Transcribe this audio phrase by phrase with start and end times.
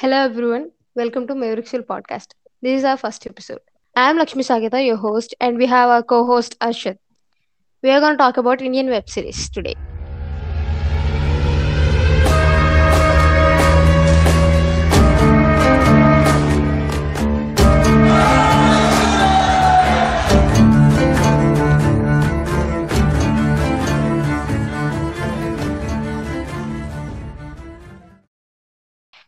[0.00, 2.28] Hello everyone, welcome to Mavrixil podcast.
[2.62, 3.60] This is our first episode.
[3.94, 6.96] I am Lakshmi Sagita, your host, and we have our co-host Arshad.
[7.82, 9.74] We are going to talk about Indian web series today.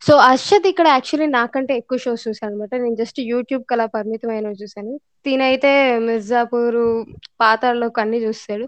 [0.03, 4.93] So Arshad ఇక్కడ actually నాకంటే ఎక్కువ shows చూసాను అనమాట నేను just YouTube కలా పరిమితమైన చూసాను
[5.25, 5.71] తినైతే
[6.09, 6.79] మిర్జాపూర్
[7.41, 8.67] పాతాళలోకి అన్ని చూస్తాడు.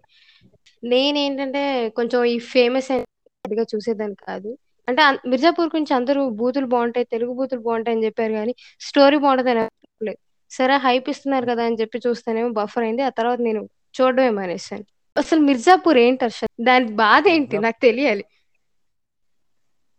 [0.82, 4.50] నేనేంటంటే కొంచెం ఈ ఫేమస్ అయినగా చూసేదాన్ని కాదు.
[4.88, 10.14] అంటే మిర్జాపూర్ గురించి అందరూ బూతులు బాగుంటాయి తెలుగు బూతులు బాగుంటాయి అని చెప్పారు కానీ స్టోరీ బాగుంటుంది
[10.50, 13.02] సరే హైప్ ఇస్తున్నారు కదా అని చెప్పి చూస్తేనేమో బఫర్ అయింది.
[13.02, 13.60] ఆ తర్వాత నేను
[13.98, 14.84] చూడడమే మానేశాను.
[15.16, 16.52] అసలు మిర్జాపూర్ ఏంటి అర్షద్?
[16.60, 17.58] దాని బాధ ఏంటి?
[17.58, 18.24] నాకు తెలియాలి.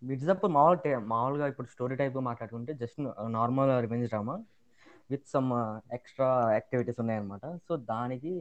[0.02, 3.00] మిర్జాపూర్ మామూలు మామూలుగా ఇప్పుడు స్టోరీ టైప్ మాట్లాడుకుంటే just
[3.38, 4.36] normal revenge drama
[5.12, 5.50] with some
[5.94, 7.46] extra activities ఉన్నాయన్నమాట.
[7.68, 8.34] సో దానికి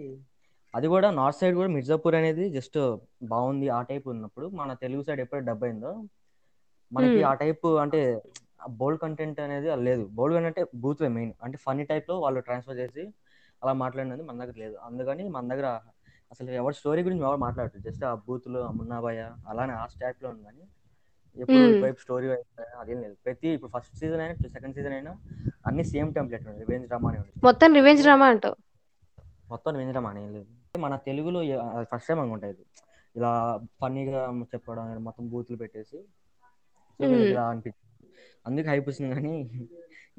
[0.75, 2.79] అది కూడా నార్త్ సైడ్ కూడా మిర్జాపూర్ అనేది జస్ట్
[3.23, 4.47] బాగుంది ఆ టైప్ ఉన్నప్పుడు.
[4.49, 5.93] మన తెలుగు సైడ్ ఎప్పుడు డబ్ అయిందో
[6.93, 7.29] మనకి Hmm.
[7.29, 8.23] ఆ టైప్ అంటే
[8.71, 10.05] బోల్డ్ కంటెంట్ అనేది లేదు.
[10.13, 11.33] బోల్డ్ కంటెంట్ అంటే బూత్లే మెయిన్.
[11.43, 13.03] అంటే ఫన్నీ టైప్లో వాళ్ళు ట్రాన్స్ఫర్ చేసి
[13.63, 14.77] అలా మాట్లాడినది మన దగ్గర లేదు.
[14.77, 15.69] అందుకని మన దగ్గర
[16.33, 17.79] అసలు ఎవరి స్టోరీ గురించి ఎవరు మాట్లాడరు.
[17.79, 20.65] జస్ట్ ఆ బూతులు ఆ మున్నాబాయ అలానే ఆ స్టాట్లో ఉంది కానీ
[21.37, 21.63] Hmm.
[21.71, 22.27] ఇటువైపు స్టోరీ
[22.81, 25.13] అదేం లేదు ప్రతి ఇప్పుడు ఫస్ట్ సీజన్ అయినా సెకండ్ సీజన్ అయినా
[25.69, 28.57] అన్ని సేమ్ టెంప్లెట్ ఉంది రివెంజ్ డ్రామా అని ఉంది మొత్తం రివెంజ్ డ్రామా అంటావు?
[29.53, 30.49] మొత్తం రివెంజ్ డ్రామా అని లేదు.
[30.85, 31.41] మన తెలుగులో
[31.91, 32.65] ఫస్ట్ టైం అనుకుంటా ఇది.
[33.15, 33.33] ఇలా
[33.81, 34.21] ఫన్నీగా
[34.55, 35.99] చెప్పడం మొత్తం బూతులు పెట్టేసి
[37.31, 37.83] ఇలా అనిపించింది
[38.47, 39.35] అందుకే హైప్ కానీ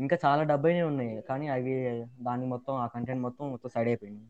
[0.04, 1.14] ఇంకా చాలా డబ్బైనే ఉన్నాయి.
[1.30, 1.74] కానీ అవి
[2.28, 4.24] దాని మొత్తం ఆ కంటెంట్ మొత్తం మొత్తం సైడ్ అయిపోయింది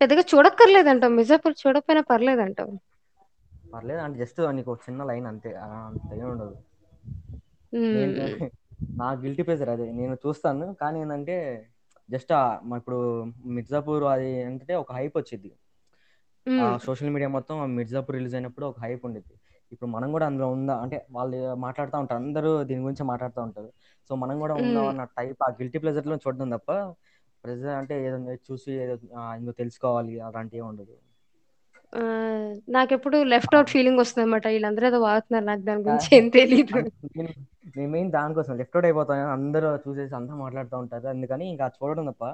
[0.00, 1.12] పెద్దగా చూడక్కర్లేదంటావు.
[1.18, 2.72] మిర్జాపూర్ చూడకపోయినా పర్లేదంటావు.
[3.74, 5.50] పర్లేదు అంటే జస్ట్ నీకు ఒక చిన్న లైన్ అంతే.
[5.54, 6.56] అంత ఏం ఉండదు.
[8.98, 9.86] నా గిల్టీ ప్లేజర్ అదే.
[9.92, 10.74] నేను చూస్తాను.
[10.80, 11.36] కానీ ఏంటంటే
[12.10, 12.32] జస్ట్
[12.76, 12.98] ఇప్పుడు
[13.56, 15.50] మిర్జాపూర్ అది ఏంటంటే ఒక హైప్ వచ్చింది.
[16.84, 19.34] సోషల్ మీడియా మొత్తం మిర్జాపూర్ రిలీజ్ అయినప్పుడు ఒక హైప్ ఉండేది
[19.72, 20.74] ఇప్పుడు మనం కూడా అందులో ఉందా?
[20.84, 22.20] అంటే వాళ్ళు మాట్లాడుతూ ఉంటారు.
[22.20, 23.70] అందరూ దీని గురించి మాట్లాడుతూ ఉంటారు.
[24.08, 24.86] సో మనం కూడా ఉందాం.
[24.86, 26.72] అన్న టైప్ ఆ గిల్టీ ప్లేజర్లో చూడడం తప్ప
[27.44, 28.16] ప్రెజర్ అంటే ఏదో
[28.48, 28.94] చూసి ఏదో
[29.38, 30.14] ఇంకో తెలుసుకోవాలి.
[30.20, 30.96] అలాంటివి ఉండదు.
[31.92, 32.00] ఆ,
[32.68, 36.74] నాకెప్పుడు లెఫ్ట్ అవుట్ ఫీలింగ్ వస్తుంది అనమాట వీళ్ళందరూ ఏదో వాడుతున్నారు నాకు దాని గురించి ఏం తెలియదు
[37.16, 37.28] నేను
[37.76, 39.28] నేను మెయిన్ దానికోసం లెఫ్ట్ అవుట్ అయిపోతాను.
[39.28, 41.06] అందరూ చూసేసి అంతా మాట్లాడుతూ ఉంటారు.
[41.06, 42.24] అందుకని ఇంకా చూడడం తప్ప.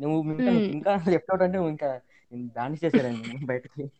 [0.00, 1.10] నువ్వు ఇంకా మ్మ్.
[1.10, 2.00] లెఫ్ట్ అవుట్ అంటే ఇంకా
[2.34, 3.90] బ్యానిష్ చేశారండి బయటకి.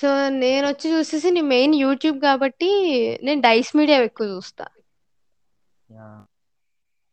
[0.00, 2.70] సో నేను వచ్చి చూసేసి నీ మెయిన్ యూట్యూబ్ కాబట్టి
[3.22, 4.66] నేను డైస్ మీడియా ఎక్కువ చూస్తా.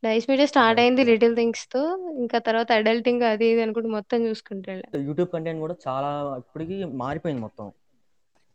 [0.04, 1.02] డైస్ మీడియా స్టార్ట్ అయింది.
[1.10, 1.82] లిటిల్ థింగ్స్తో
[2.24, 4.74] ఇంకా తర్వాత అడల్టింగ్ అది ఇది అనుకుంటూ మొత్తం చూసుకుంటా
[5.08, 6.10] యూట్యూబ్ కంటెంట్ కూడా చాలా
[6.42, 7.68] ఇప్పటికి మారిపోయింది మొత్తం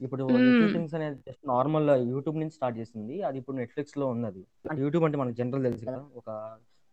[0.01, 0.25] ఇప్పుడు.
[0.39, 4.43] లిటిల్ థింగ్స్ అనేది జస్ట్ నార్మల్ యూట్యూబ్ నుంచి స్టార్ట్ చేసింది అది ఇప్పుడు నెట్ఫ్లిక్స్లో ఉంది అది
[4.83, 6.29] యూట్యూబ్ అంటే మనకు జనరల్ తెలుసు కదా ఒక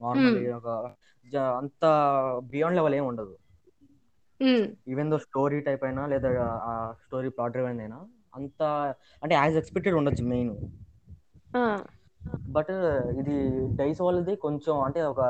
[0.01, 0.55] నార్మల్ మ్మ్.
[0.57, 0.69] ఒక
[1.59, 1.83] అంత
[2.51, 3.35] బియాండ్ లెవెల్ ఏం ఉండదు.
[4.87, 6.29] ఈవెన్ దో స్టోరీ టైప్ అయినా లేదా
[6.69, 6.73] ఆ
[7.03, 7.99] స్టోరీ ప్లాట్ డ్రైవెన్ అయినా
[8.35, 8.61] అంత
[9.23, 10.51] అంటే యాజ్ ఎక్స్పెక్టెడ్ ఉండొచ్చు మెయిన్.
[12.55, 12.71] బట్
[13.21, 13.35] ఇది
[13.75, 15.21] డైస్ వాళ్ళది కొంచెం అంటే ఒక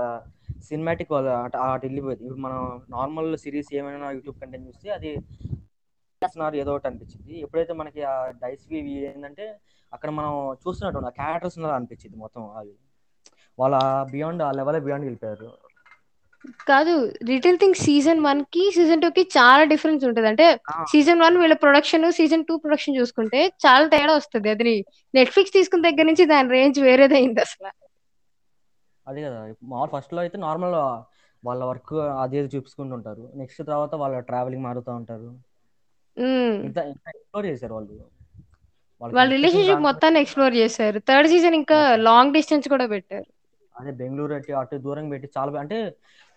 [0.64, 2.24] సినిమాటిక్ వాళ్ళ అటు వెళ్ళిపోయింది.
[2.24, 5.12] ఇప్పుడు మనం నార్మల్ సిరీస్ ఏమైనా యూట్యూబ్ కంటెంట్ చూస్తే అది
[6.22, 7.34] చేస్తున్నారు ఏదో ఒకటి అనిపించింది.
[7.40, 9.46] ఎప్పుడైతే మనకి ఆ డైస్ వివి ఏంటంటే
[9.94, 10.32] అక్కడ మనం
[10.64, 12.74] చూస్తున్నట్టు ఆ క్యారెక్టర్స్ ఉన్నారు అనిపించింది మొత్తం అది.
[13.58, 13.76] వాళ్ళ
[14.12, 15.50] బియాండ్ ఆ లెవెల్ బియాండ్ వెళ్ళిపోయారు.
[16.68, 20.28] కాదు లిటిల్ థింగ్స్ సీజన్ వన్కి సీజన్ టూ కి చాలా డిఫరెన్స్ ఉంటుంది.
[20.28, 20.48] అంటే
[20.92, 24.50] సీజన్ వన్ వీళ్ళ ప్రొడక్షన్ సీజన్ టూ ప్రొడక్షన్ చూసుకుంటే చాలా తేడా వస్తుంది.
[24.50, 24.76] అది
[25.14, 27.72] నెట్ఫ్లిక్స్ తీసుకున్న దగ్గర నుంచి దాని రేంజ్ వేరేదైంది అసలు.
[29.08, 29.40] అదే కదా.
[29.64, 30.76] మామూలు ఫస్ట్లో అయితే నార్మల్
[31.44, 33.24] వాళ్ళ వర్క్ అది చూపించుకుంటుంటారు.
[33.36, 35.30] నెక్స్ట్ తర్వాత వాళ్ళ ట్రావెలింగ్ మారుతూ ఉంటారు.
[36.68, 36.78] ఇంత
[37.12, 37.96] ఎక్స్ప్లోర్ చేశారు వాళ్ళు.
[39.02, 41.00] వాళ్ళ రిలేషన్షిప్ మొత్తాన్ని ఎక్స్ప్లోర్ చేశారు.
[41.10, 43.28] థర్డ్ సీజన్ ఇంకా లాంగ్ డిస్టెన్స్ కూడా పెట్టారు.
[43.76, 45.78] అదే బెంగళూరు అటు దూరం పెట్టి చాలా అంటే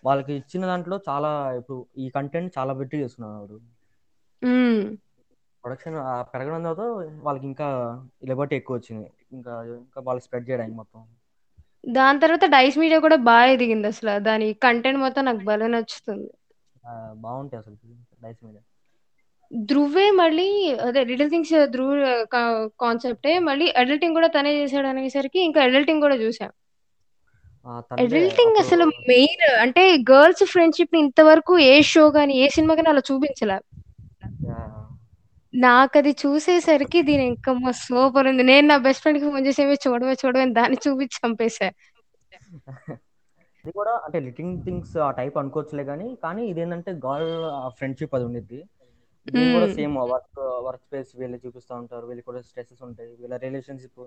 [0.03, 3.57] వాళ్ళకి ఇచ్చిన దాంట్లో చాలా ఇప్పుడు ఈ కంటెంట్ చాలా పెట్టి చేస్తున్నారు.
[5.63, 5.95] ప్రొడక్షన్
[6.31, 6.83] పెరగడం తర్వాత
[7.25, 7.67] వాళ్ళకి ఇంకా
[8.29, 9.07] లిబర్టీ ఎక్కువ వచ్చింది.
[9.37, 11.01] ఇంకా ఇంకా వాళ్ళు స్ప్రెడ్ చేయడానికి మొత్తం.
[11.89, 14.13] దాని తర్వాత డైస్ మీడియా కూడా బాగా ఎదిగింది అసలు.
[14.27, 16.29] దాని కంటెంట్ మొత్తం నాకు భలే నచ్చుతుంది.
[17.25, 17.75] బాగుంటాయి అసలు
[18.23, 18.57] డైస్ మీద
[19.51, 20.45] ధ్రువే మళ్ళీ
[20.87, 21.93] అదే లిటిల్ థింగ్స్ ధ్రువ్
[22.81, 26.51] కాన్సెప్టే మళ్ళీ అడల్టింగ్ కూడా తనే చేశాడు అనేసరికి ఇంకా అడల్టింగ్ కూడా చూసాం.
[27.97, 33.57] అడల్టింగ్ అసలు మెయిన్ అంటే గర్ల్స్ ఫ్రెండ్షిప్ని ఇంతవరకు ఏ షో గానీ ఏ సినిమా కానీ అలా చూపించలే.
[35.53, 37.51] నాకు అది చూసేసరికి దీని ఇంకా
[37.81, 38.43] సూపర్ ఉంది.
[38.51, 41.69] నేను నా బెస్ట్ ఫ్రెండ్కి ఫోన్ చేసి "ఏమి చూడవే చూడవే దాన్ని చూపించి చంపేశా.
[43.63, 47.31] ఇది కూడా అంటే లిటింగ్ థింగ్స్ ఆ టైప్ అనుకోవచ్చులే కానీ కానీ ఇదేంటంటే గర్ల్
[47.77, 48.59] ఫ్రెండ్షిప్ అది ఉండిద్ది.
[49.49, 49.67] కూడా.
[49.75, 54.01] సేమ్ వర్క్ వర్క్ స్పేస్ వీళ్ళు చూపిస్తా ఉంటారు వీళ్ళకి కూడా స్ట్రెసెస్ ఉంటాయి వీళ్ళ రిలేషన్షిప్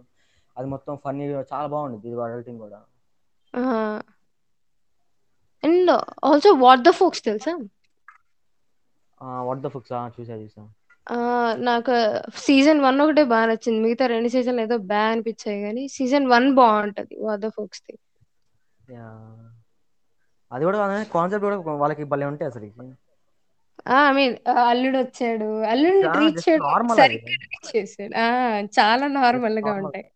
[0.56, 2.81] అది మొత్తం ఫన్నీ చాలా బాగుంది ఇది ఎడిటింగ్ కూడా.
[3.54, 4.02] ఆ!
[5.62, 5.90] And
[6.28, 7.52] also 'what the folks' తెలుసా?
[9.46, 10.62] వాట్ ద ఫుక్స్ చూసా చూసా
[11.06, 11.16] ఆ!
[11.69, 11.94] నాకు
[12.44, 13.81] సీజన్ 1 ఒకటే బా నచ్చింది.
[13.84, 17.96] మిగతా 2 సీజన్‌లు ఏదో బ్యా అనిపిచ్చాయి గానీ, సీజన్ 1 బావుంటది 'వాట్ ద ఫోక్స్‌ది'.
[18.93, 19.49] యాహ్!
[20.50, 20.78] అది కూడా
[21.14, 22.72] కాన్సెప్ట్ కూడా వాళ్ళకి భలే ఉంటాయి అసలకి.
[23.88, 23.99] ఆ!
[24.06, 25.49] ఐ మీన్ ఆహ్, అల్లుడొచ్చాడు.
[25.70, 26.06] అల్లుడిని!
[26.14, 26.69] ట్రీట్ చేయడం.
[26.93, 28.14] సరిగ్గా ట్రీట్ చేసాడు.
[28.19, 28.26] ఆ!
[28.78, 29.06] చాలా
[29.60, 29.60] నార్మల్.
[29.81, 30.06] ఉంటాయి.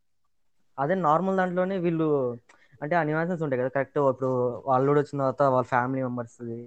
[0.79, 2.09] అదే నార్మల్ దాంట్లోనే వీళ్ళు
[2.81, 3.71] అంటే ఆ నివాసన్స్ ఉంటాయి కదా!
[3.77, 4.31] కరెక్ట్ ఇప్పుడు
[4.75, 6.59] అల్లుడొచ్చిన తర్వాత వాళ్ళ ఫ్యామిలీ మెంబర్స్‌ది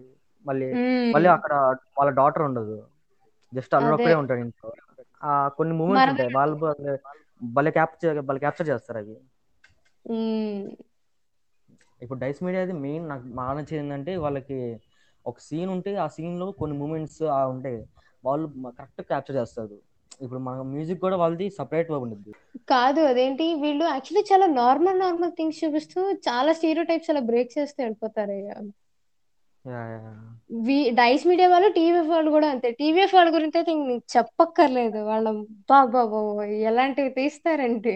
[0.45, 0.67] మళ్ళీ
[1.13, 1.27] మళ్ళీ.
[1.35, 1.53] అక్కడ
[1.97, 2.77] వాళ్ళ డాటర్ ఉండదు.
[3.53, 3.79] జస్ట్ అదే.
[3.79, 4.69] అల్లుడొక్కడే ఉంటాడు ఇంట్లో.
[5.23, 6.31] ఆ కొన్ని మూవ్‌మెంట్స్ ఉంటాయి.
[6.35, 6.55] వాళ్ళు
[7.51, 9.15] భలే క్యాప్చర్ భలే క్యాప్చర్ చేస్తారవి.
[10.05, 10.67] హ్మ్.
[12.01, 14.59] ఇప్పుడు డైస్ మీడియాది మెయిన్ నాకు బాగా నచ్చేదేంటంటే వాళ్ళకి
[15.25, 17.79] ఒక సీన్ ఉంటే ఆ సీన్‌లో కొన్ని మూవ్‌మెంట్స్ ఆహ్, ఉంటాయి.
[18.23, 19.77] వాళ్ళు మ కరెక్ట్‌గా క్యాప్చర్ చేస్తారు.
[20.19, 22.33] ఇప్పుడు మన మ్యూజిక్ కూడా వాళ్ళది సెపరేట్‌గా ఉండిద్ది.
[22.71, 28.49] కాదు అదేంటి వీళ్ళు యాక్చువల్లీ చాలా నార్మల్, నార్మల్ థింగ్స్ చూపిస్తూ చాలా స్టీరియోటైప్స్ అలా బ్రేక్ చేస్తూ వెళ్ళిపోతారయ్య.
[29.65, 29.89] యాహ్!
[29.95, 30.19] యాహ్!
[30.65, 32.69] వి డైస్ మీడియా వాళ్ళు, టీవీఎఫ్ వాళ్ళు గూడా అంతే.
[32.79, 33.29] టీవీఎఫ్ వాళ్ళ
[33.67, 34.99] ఇంక నీకు చెప్పక్కర్లేదు.
[35.09, 36.15] వాళ్ళ అబ్బబ్బబ్బబ్బా!
[36.69, 37.95] ఎలాంటివి తీస్తారంటే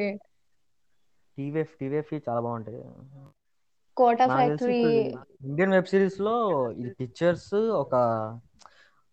[1.37, 2.81] టీవీఎఫ్ టీవీఎఫ్‌వి చాలా బాగుంటాయి.
[3.97, 4.83] 'కోటా ఫ్యాక్టరీ'
[5.47, 6.35] ఇండియన్ వెబ్ సిరీస్‌లో
[6.79, 7.51] ఇది పిక్చర్స్
[7.83, 7.93] ఒక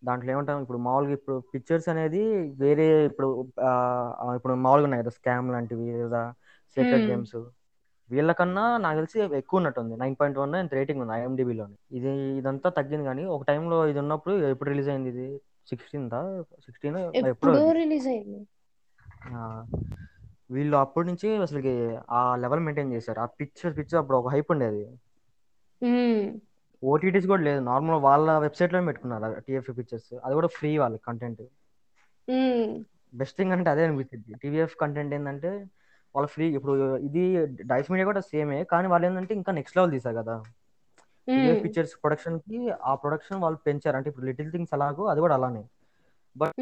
[0.03, 2.21] దాంట్లో ఏమంటాం ఇప్పుడు మామూలుగా ఇప్పుడు పిక్చర్స్ అనేది
[2.61, 3.27] వేరే ఇప్పుడు
[4.37, 5.13] ఇప్పుడు మామూలుగా ఉన్నాయి కదా!
[5.19, 6.23] స్కామ్ లాంటివి లేదా
[6.77, 7.05] సీక్రెట్.
[7.07, 7.35] గేమ్స్
[8.09, 9.93] వీళ్ళకన్నా నాకు తెలిసి ఎక్కువ ఉన్నట్టుంది.
[9.95, 10.17] 9.1
[10.61, 11.75] ఎంత రేటింగ్ ఉంది ఐఎండీబీలోని.
[11.97, 12.09] ఇది
[12.39, 15.27] ఇదంతా తగ్గింది కానీ ఒక టైంలో ఇది ఉన్నప్పుడు ఎప్పుడు రిలీజ్ అయింది ఇది
[15.69, 16.21] 16థా
[16.65, 17.53] 16 మరి ఎప్పుడో.
[17.79, 18.41] రిలీజ్ అయింది.
[19.29, 19.39] ఆ!
[20.49, 21.73] వీళ్ళు అప్పటి నుంచి అసలకి
[22.11, 23.19] ఆ లెవెల్ మెయింటైన్ చేశారు.
[23.19, 24.83] ఆ పిక్చర్ పిక్చర్ అప్పుడు ఒక హైప్ ఉండేది.
[26.83, 27.61] ఓటీటీస్ కూడా లేదు.
[27.67, 29.27] నార్మల్ వాళ్ళ వెబ్‌సైట్‌లోనే పెట్టుకున్నారు.
[29.45, 30.11] TFA pictures.
[30.25, 31.43] అది కూడా ఫ్రీ వాళ్ళకి కంటెంట్.
[33.13, 34.31] బెస్ట్ థింగ్ అంటే అదే అనిపించిద్ది.
[34.41, 35.51] టీవీఎఫ్ కంటెంట్ ఏందంటే
[36.15, 36.73] వాళ్ళు ఫ్రీ ఇప్పుడు
[37.07, 37.23] ఇది
[37.71, 38.59] డైస్ మీడియా కూడా సేమే.
[38.71, 40.35] కానీ వాళ్ళేందంటే ఇంకా నెక్స్ట్ లెవెల్ తీశారు కదా!
[41.27, 43.97] టీవీఎఫ్ పిక్చర్స్ ప్రొడక్షన్‌కి ఆ ప్రొడక్షన్ వాళ్ళు పెంచారు.
[43.99, 45.63] అంటే ఇప్పుడు 'లిటిల్ థింగ్స్' ఎలాగో అది కూడా అలానే.
[46.35, 46.53] బట్.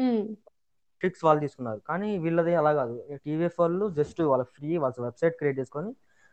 [1.00, 1.80] నెట్‌ఫ్లిక్స్ వాళ్ళు తీసుకున్నారు.
[1.86, 2.94] కానీ వీళ్ళది అలా కాదు.
[3.24, 5.90] టీవీఎఫ్ వాళ్ళు జస్ట్ వాళ్ళ ఫ్రీ వాళ్ళ వెబ్‌సైట్ క్రియేట్ చేసుకొని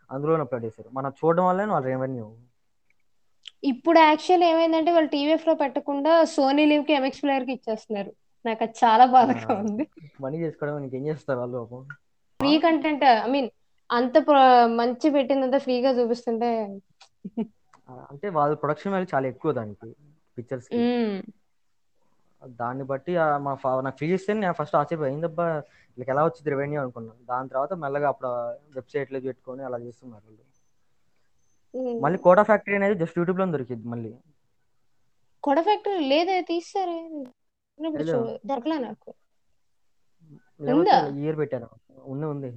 [0.09, 0.89] అందులోనే అప్‌లోడ్ చేశారు.
[0.93, 2.25] మనం చూడడం వల్లే వాళ్ళ రెవెన్యూ.
[3.63, 8.11] ఇప్పుడు యాక్చువల్లీ ఏమైందంటే వాళ్ళు టీవీఎఫ్‌లో పెట్టకుండా సోనీ లివ్‌కి, ఎంఎక్స్ ప్లేయర్‌కి ఇచ్చేస్తున్నారు.
[8.45, 9.45] నాకది చాలా బాధగా!
[9.61, 9.85] ఉంది.
[10.23, 11.61] మనీ చేసుకోవడం ఇంకేం చేస్తారు వాళ్ళు.
[12.39, 12.51] ఫ్రీ!
[12.63, 13.49] కంటెంట్ ఐ మీన్
[13.89, 14.15] అంత
[14.79, 16.51] మంచి పెట్టిందంతా ఫ్రీగా చూపిస్తుంటే!
[18.11, 19.89] అంటే వాళ్ళ ప్రొడక్షన్ వాల్యూ చాలా ఎక్కువ దానికి
[20.37, 20.83] పిక్చర్స్‌కి.
[20.93, 21.21] హ్మ్.
[22.57, 23.13] దాన్ని బట్టి
[23.45, 25.11] మా నాకు ఫ్రీ ఇస్తేనే నేను ఫస్ట్ ఆశ్చర్యపోయా.
[25.15, 25.47] ఏందబ్బా!
[25.97, 27.21] వీళ్ళకి ఎలా వచ్చిద్ది రెవెన్యూ అనుకున్నాను.
[27.31, 28.29] దాని తర్వాత మెల్లగా అప్పుడు
[28.77, 30.27] వెబ్‌సైట్‌లో పెట్టుకొని అలా చేస్తున్నారు.
[32.03, 34.11] మళ్ళీ 'కోడా ఫ్యాక్టరీ' అనేది జస్ట్ యూట్యూబ్‌లోనే దొరికిద్ది మళ్ళీ.
[35.43, 36.35] 'కొడ ఫ్యాక్టరీ' లేదే
[38.09, 38.19] చూ
[38.49, 39.09] దొరకలా నాకు.
[41.19, 41.67] ఇయర్ పెట్టారు.
[42.05, 42.49] ఉంది ఉంది.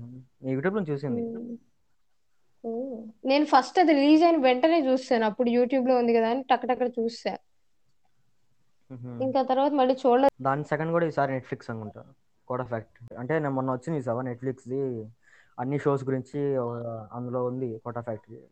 [0.43, 1.23] నేను యూట్యూబ్‌లో చూసింది.
[3.25, 5.25] నేను ఫస్ట్ అది రిలీజ్ అయిన వెంటనే చూసేసాను.
[5.31, 6.29] అప్పుడు యూట్యూబ్‌లో ఉంది గదా!
[6.35, 7.35] అని టక టక చూసేసా.
[8.91, 9.13] హుహు.
[9.25, 10.33] ఇంకా తర్వాత మళ్ళీ చూడలేదు.
[10.47, 12.03] దాని సెకండ్ కూడా ఈసారి నెట్‌ఫ్లిక్స్ అనుకుంటా.
[12.49, 14.81] 'కోడా ఫ్యాక్టరీ' అంటే నేను మొన్న వచ్చింది చూసావా నెట్‌ఫ్లిక్స్‌ది
[15.59, 16.41] అన్ని షోస్ గురించి
[17.13, 18.43] అందులో ఉంది 'కోటా ఫ్యాక్టరీ'.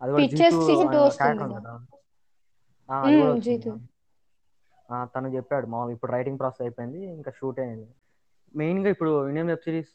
[0.00, 1.60] అది కూడా జీతూ 'పిక్చర్స్' సీజన్ 2 అనే క్యారెక్టర్ ఉంది వస్తుందిగా.
[1.60, 1.72] కదా!
[2.88, 2.96] ఆ!
[3.02, 3.34] అది కూడా హ్మ్.
[3.34, 3.64] వచ్చింది.
[3.64, 3.76] 'జీతు.'
[4.88, 4.98] ఆ!
[5.12, 7.00] తను చెప్పాడు మామూలుగా ఇప్పుడు రైటింగ్ ప్రాసెస్ అయిపోయింది.
[7.16, 7.88] ఇంకా షూట్ అయింది.
[8.54, 9.92] మెయిన్‌గా ఇప్పుడు ఇండియన్ వెబ్ సీరీస్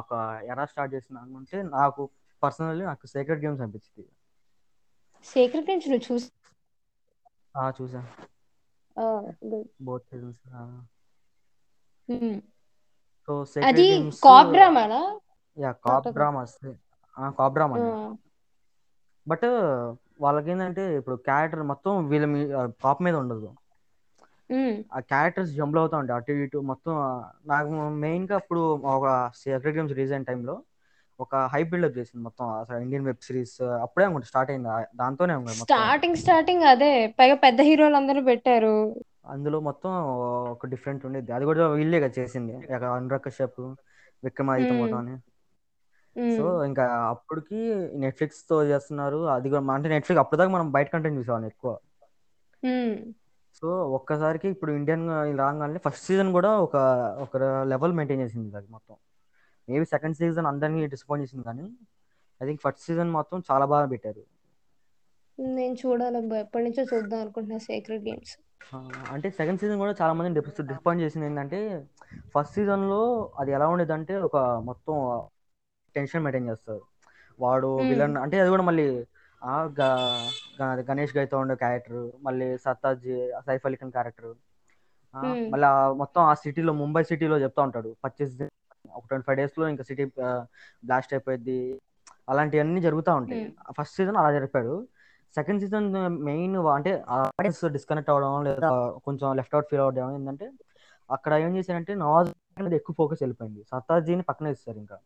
[0.00, 0.12] ఒక
[0.50, 2.02] ఎరా స్టార్ట్ చేసిందనుకుంటే నాకు
[2.42, 4.10] పర్సనల్లీ నాకు 'సేక్రెడ్ గేమ్స్' అనిపించింది.
[5.24, 6.26] 'సీక్రెట్ గేమ్స్' నువ్వు చూస్
[7.54, 7.64] ఆ!
[7.76, 8.00] చూసా.
[9.80, 10.44] Both seasons.
[13.28, 13.32] సో
[13.62, 15.00] అది 'సేక్రెడ్ గేమ్స్' కాప్ డ్రామానా?
[15.56, 15.76] యాహ్!
[15.84, 16.08] కాప్.
[16.14, 16.58] డ్రామాస్.
[17.16, 17.22] ఆ!
[17.38, 17.80] కాప్ ఆ!
[19.30, 19.46] బట్
[20.20, 22.40] వాళ్ళకేందంటే ఇప్పుడు క్యారెక్టర్ మొత్తం వీళ్ళ మీ
[22.82, 23.48] కాప్ మీద ఉండదు.
[24.92, 26.16] ఆ క్యారెక్టర్స్ జంబుల్ అవుతా ఉంటాయి.
[26.18, 26.94] అటు ఇటు మొత్తం
[27.46, 27.70] నాకు
[28.04, 28.62] మెయిన్‌గా అప్పుడు
[28.94, 29.06] ఒక
[29.40, 30.54] 'సేక్రెడ్ గేమ్స్' అయిన టైంలో
[31.20, 34.70] ఒక హైప్ బిల్డప్ చేసింది మొత్తం అసలు ఇండియన్ వెబ్ సిరీస్ అప్పుడే అనుకుంటా స్టార్ట్ అయింది.
[34.96, 35.34] దాంతోనే.
[35.62, 36.90] స్టార్టింగ్, స్టార్టింగ్ అదే.
[37.18, 38.76] పైగా పెద్ద హీరోలందరూ పెట్టారు.
[39.32, 39.90] అందులో మొత్తం
[40.52, 41.32] ఒక డిఫరెంట్ ఉండిద్ది.
[41.36, 42.54] అది కూడా వీళ్ళే కదా చేసింది.
[42.90, 43.60] 'అనురాగ్ కశ్యప్',
[44.22, 44.82] 'విక్రమాదిత్య హ్మ్.
[46.16, 46.42] సో.
[46.68, 47.58] ఇంకా అప్పటికి
[48.02, 49.20] నెట్‌ఫ్లిక్స్‌తో చేస్తున్నారు.
[49.34, 51.72] అది కూడా అంటే నెట్‌ఫ్లిక్స్ అప్పటిదాకా మనం బయట కంటెంట్ చూసేవాళ్ళం ఎక్కువ.
[53.58, 55.04] సో, ఒక్కసారికి ఇప్పుడు ఇండియన్
[55.40, 56.76] రాంగాల్నే ఫస్ట్ సీజన్ కూడా ఒక
[57.24, 57.32] ఒక
[57.72, 58.96] లెవెల్ మెయింటైన్ చేసింది అది మొత్తం.
[59.68, 61.66] మేబీ సెకండ్ సీజన్ అందరిని డిసప్పాయింట్ చేసింది కానీ
[62.40, 64.22] ఐ థింక్ ఫస్ట్ సీజన్ మొత్తం చాలా బాగా పెట్టారు.
[65.38, 66.36] నేను చూడాలబ్బా!
[66.44, 68.36] ఎప్పటినుంచో చూద్దాం అనుకుంటున్నా 'సీక్రెట్ గేమ్స్'.
[69.14, 71.58] అంటే సెకండ్ సీజన్ కూడా చాలా డిస్ డిసప్పాయింట్ చేసింది ఏంటంటే
[72.34, 73.00] ఫస్ట్ సీజన్‌లో
[73.40, 74.36] అది ఎలా ఉండేదంటే ఒక
[74.68, 74.94] మొత్తం
[75.96, 76.82] టెన్షన్ మెయింటైన్ చేస్తారు.
[77.38, 77.70] వాడు.
[77.90, 78.86] విలన్ అంటే అది కూడా మళ్ళీ
[80.88, 83.06] గణేష్ గైతో ఉండే క్యారెక్టర్ మళ్ళీ 'సర్తాజ్'
[83.46, 84.32] 'సైఫ్ అలీ ఖాన్' క్యారెక్టర్.
[85.52, 85.68] మళ్ళీ
[86.00, 87.90] మొత్తం ఆ సిటీలో ముంబై సిటీలో చెప్తా ఉంటాడు.
[88.04, 88.34] పర్చేస్
[88.90, 90.04] ఒక 25 డేస్‌లో ఇంకా సిటీ
[90.84, 91.58] బ్లాస్ట్ అయిపోయిద్ది.
[92.28, 93.44] అలాంటియన్నీ జరుగుతా ఉంటాయి.
[93.78, 94.74] ఫస్ట్ సీజన్ అలా జరిపాడు.
[95.34, 95.88] సెకండ్ సీజన్
[96.26, 98.70] మెయిన్ అంటే ఆడియన్స్ డిస్కనెక్ట్ అవ్వడం లేదా
[99.06, 100.46] కొంచెం లెఫ్ట్ ఔట్ ఫీల్ అవ్వడం ఏంటంటే
[101.10, 102.30] అక్కడ ఏం చేశారంటే నవాజ్
[102.60, 103.62] మీద ఎక్కువ ఫోకస్ వెళ్ళిపోయింది.
[103.72, 104.96] సర్తార్జీని పక్కన ఇస్తారు ఇంకా.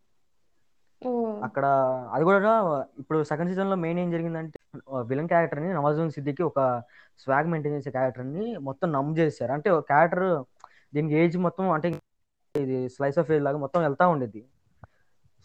[1.46, 1.64] అక్కడ
[2.12, 2.52] అది కూడా
[2.98, 4.58] ఇప్పుడు సెకండ్ సీజన్లో మెయిన్ ఏం జరిగిందంటే
[5.02, 6.60] విలన్ క్యారెక్టర్ని నవాజుద్దీన్ సిద్దికి ఒక
[7.18, 9.52] స్వాగ్ మెయింటైన్ చేసే క్యారెక్టర్ని మొత్తం నమ్ చేశారు.
[9.52, 10.26] అంటే ఒక క్యారెక్టర్
[10.94, 11.88] దీనికి ఏజ్ మొత్తం అంటే
[12.54, 14.40] ఇది స్లైస్ ఆఫ్ ఏజ్ లాగా మొత్తం వెళ్తా ఉండేది.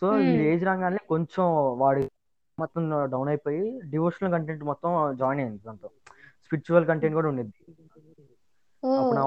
[0.01, 0.43] సో ఈ హ్మ్.
[0.49, 1.45] ఏజ్ రాగానే కొంచెం
[1.77, 2.03] వాడి
[2.57, 5.89] మొత్తం డౌన్ అయిపోయి డివోషనల్ కంటెంట్ మొత్తం జాయిన్ అయింది దాంతో.
[6.43, 7.53] స్పిరిచువల్ కంటెంట్ కూడా ఉండేది.
[8.83, 9.21] అప్పుడు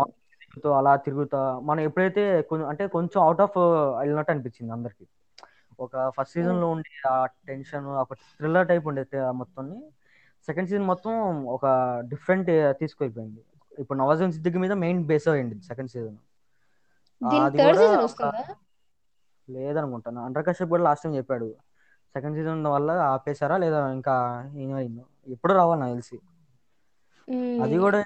[0.74, 2.22] అలా తిరుగుతా మనం ఎప్పుడైతే
[2.70, 3.58] అంటే కొంచెం అవుట్ ఆఫ్
[3.98, 5.04] వెళ్ళినట్టు అనిపించింది అందరికి.
[5.78, 6.58] ఒక ఫస్ట్ సీజన్!
[6.58, 7.16] లో ఉండే ఆ
[7.48, 9.78] టెన్షన్ ఒక థ్రిల్లర్ టైప్ ఉండేది ఆ మొత్తాన్ని
[10.48, 11.12] సెకండ్ సీజన్ మొత్తం
[11.54, 11.64] ఒక
[12.12, 12.50] డిఫరెంట్
[12.80, 16.18] తీసుకెళ్ళిపోయింది ఇప్పుడు నవాజుద్దీన్ సిద్దికి మీద మెయిన్ బేస్ అయ్యింది సెకండ్ సీజన్?
[19.48, 21.48] లేదనుకుంటాను అండర్ కశ్యప్ కూడా లాస్ట్ టైం చెప్పాడు
[22.14, 24.14] సెకండ్ సీజన్ వల్ల ఆపేశారా లేదా ఇంకా
[24.64, 26.16] ఏమైందో ఎప్పుడు రావాలి నాకు తెలిసి
[27.58, 27.76] అది.
[27.84, 28.00] కూడా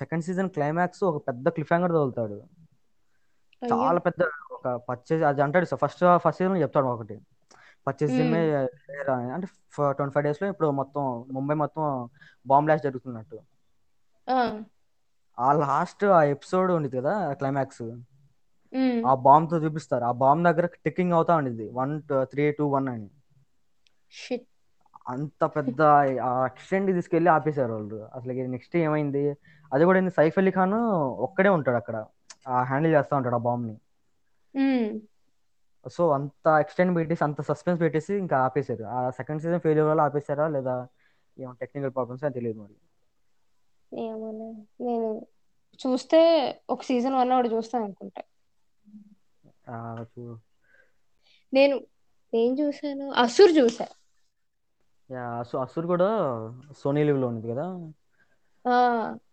[0.00, 2.36] సెకండ్ సీజన్ క్లైమాక్స్ ఒక పెద్ద క్లిఫ్ హ్యాంగర్ తగులుతాడు!
[3.62, 4.20] చాలా పెద్ద
[4.56, 7.16] ఒక పర్చేజ్ అది అంటాడు ఫస్ట్ ఫస్ట్ సీజన్ చెప్తాడు ఒకటి
[7.86, 8.16] పర్చేజ్.
[9.34, 9.46] అంటే
[9.96, 11.82] ట్వంటీ ఫైవ్ డేస్లో ఇప్పుడు మొత్తం ముంబై మొత్తం
[12.46, 13.38] బాంబ్ బ్లాస్ట్ జరుగుతున్నట్టు.
[15.38, 15.48] ఆ!
[15.60, 17.86] లాస్ట్ ఆ ఎపిసోడ్ ఉంది కదా క్లైమాక్స్.
[19.04, 20.04] ఆ బాంబ్తో చూపిస్తారు.
[20.04, 21.94] ఆ బాంబ్ దగ్గర టిక్కింగ్ అవుతా ఉండేది వన్
[22.26, 23.08] త్రీ టూ వన్ అని.
[25.06, 25.80] అంత పెద్ద
[26.46, 27.98] ఎక్స్టెండ్ తీసుకెళ్ళి ఆపేశారు వాళ్ళు.
[28.16, 29.24] అసలు నెక్స్ట్ ఏమైంది?
[29.72, 30.76] అది కూడా సైఫ్ అలీ ఖాన్
[31.26, 31.96] ఒక్కడే ఉంటాడు అక్కడ.
[32.64, 33.74] హ్యాండిల్ చేస్తా ఉంటాడు ఆ బాంబ్ని.
[35.86, 40.46] సో అంత ఎక్స్టెండ్ పెట్టేసి అంత సస్పెన్స్ పెట్టేసి ఇంకా ఆపేశారు ఆ సెకండ్ సీజన్ ఫెయిల్యూర్ వల్ల ఆపేశారా
[40.56, 40.76] లేదా
[41.36, 42.76] ఏమో టెక్నికల్ ప్రాబ్లమ్స్ అని తెలియదు మరి
[43.92, 44.48] ఏమోలే.
[44.80, 45.08] నేను
[45.80, 46.20] చూస్తే
[46.70, 48.22] ఒక సీజన్ 1 ఒకటి చూస్తాను అనుకుంటా.
[51.52, 51.76] నేను
[52.32, 53.06] ఏం చూసాను?
[53.16, 53.86] 'అసుర్' చూసా.
[55.64, 56.08] అసుర్ కూడా
[56.78, 57.66] సోనీ లివ్లో ఉంది కదా!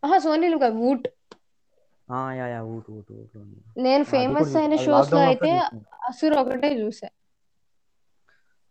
[0.03, 0.17] అహా!
[0.25, 1.07] సోనీలో కాదు 'వూట్'.
[2.09, 3.13] ఆ, యా యా ఊటు ఊటు.
[3.83, 5.49] నేను ఫేమస్ అయిన షోస్‌లో లాక్డౌన్ అయితే
[6.01, 7.09] 'అసుర్' ఒకటే చూసా.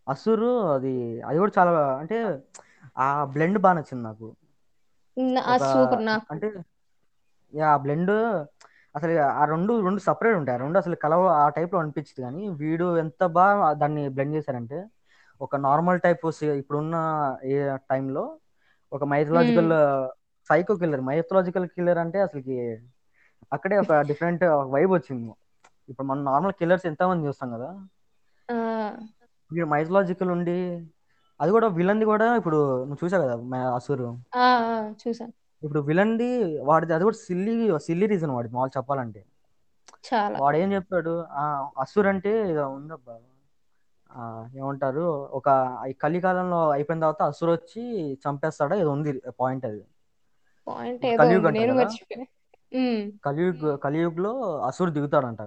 [0.07, 0.93] అసురు అది
[1.29, 2.17] అది కూడా చాలా అంటే
[2.97, 4.29] ఆ బ్లెండ్ బాగా నచ్చింది నాకు
[5.67, 6.03] సూపర్.
[6.33, 6.49] అంటే
[7.53, 8.12] యా బ్లెండ్
[8.95, 12.87] అసలు ఆ రెండు రెండు సపరేట్ ఉంటాయి ఆ రెండు అసలు కలవ ఆ టైప్లో అనిపించింది కానీ వీడు
[13.05, 14.79] ఎంత బాగా దాన్ని బ్లెండ్ చేశారంటే
[15.41, 16.25] ఒక నార్మల్ టైప్
[16.61, 16.97] ఇప్పుడున్న
[17.49, 17.57] ఏ
[17.91, 18.25] టైంలో
[18.93, 19.03] ఒక.
[19.12, 19.71] Mythological
[20.51, 22.57] psycho killer mythological killer అంటే అసలుకి
[23.53, 24.45] అక్కడే ఒక డిఫరెంట్
[24.75, 25.31] వైబ్ వచ్చింది.
[25.89, 27.71] ఇప్పుడు మనం నార్మల్ కిల్లర్స్ ఎంతమంది చూస్తాం కదా!
[29.51, 30.57] వీడు మైథలాజికల్ ఉండి
[31.41, 33.35] అది కూడా విలన్ది కూడా ఇప్పుడు నువ్వు చూసావు కదా
[33.77, 34.09] అసురు!
[35.03, 35.35] చూసాను.
[35.63, 36.29] ఇప్పుడు విలన్ది
[36.69, 37.55] వాడిది అది కూడా సిల్లీ
[37.87, 39.21] సిల్లీ రీజన్ వాడి మామూలు చెప్పాలంటే.
[40.35, 41.13] వాడు ఏం చెప్పాడు?
[41.35, 41.45] ఆ
[41.83, 43.15] అసుర్ అంటే ఇదో ఉందబ్బా.
[44.59, 45.05] ఏమంటారు?
[45.39, 45.49] ఒక
[45.91, 47.83] ఈ కలికాలంలో అయిపోయిన తర్వాత అసురు వచ్చి
[48.25, 48.77] చంపేస్తాడా?
[48.83, 49.83] ఏదో ఉంది పాయింట్ అది.
[53.25, 53.59] కలియుగ్.
[53.59, 55.43] కలియుగ్ కలియుగ్లో అసురు దిగుతాడంట.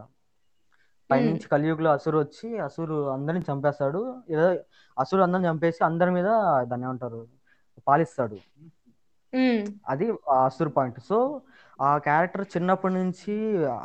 [1.10, 4.02] పైనుంచి కలియుగ్లో అసురు వచ్చి అసురు అందరిని చంపేస్తాడు.
[4.30, 4.48] ఏదో
[4.98, 6.30] అసురు అందరిని చంపేసి అందరి మీద
[6.64, 7.22] దాన్ని ఏమంటారు?
[7.88, 8.38] పాలిస్తాడు.
[9.90, 10.06] అది
[10.46, 11.00] అసురు పాయింట్.
[11.02, 11.18] సో
[11.82, 13.36] ఆ క్యారెక్టర్ చిన్నప్పటి నుంచి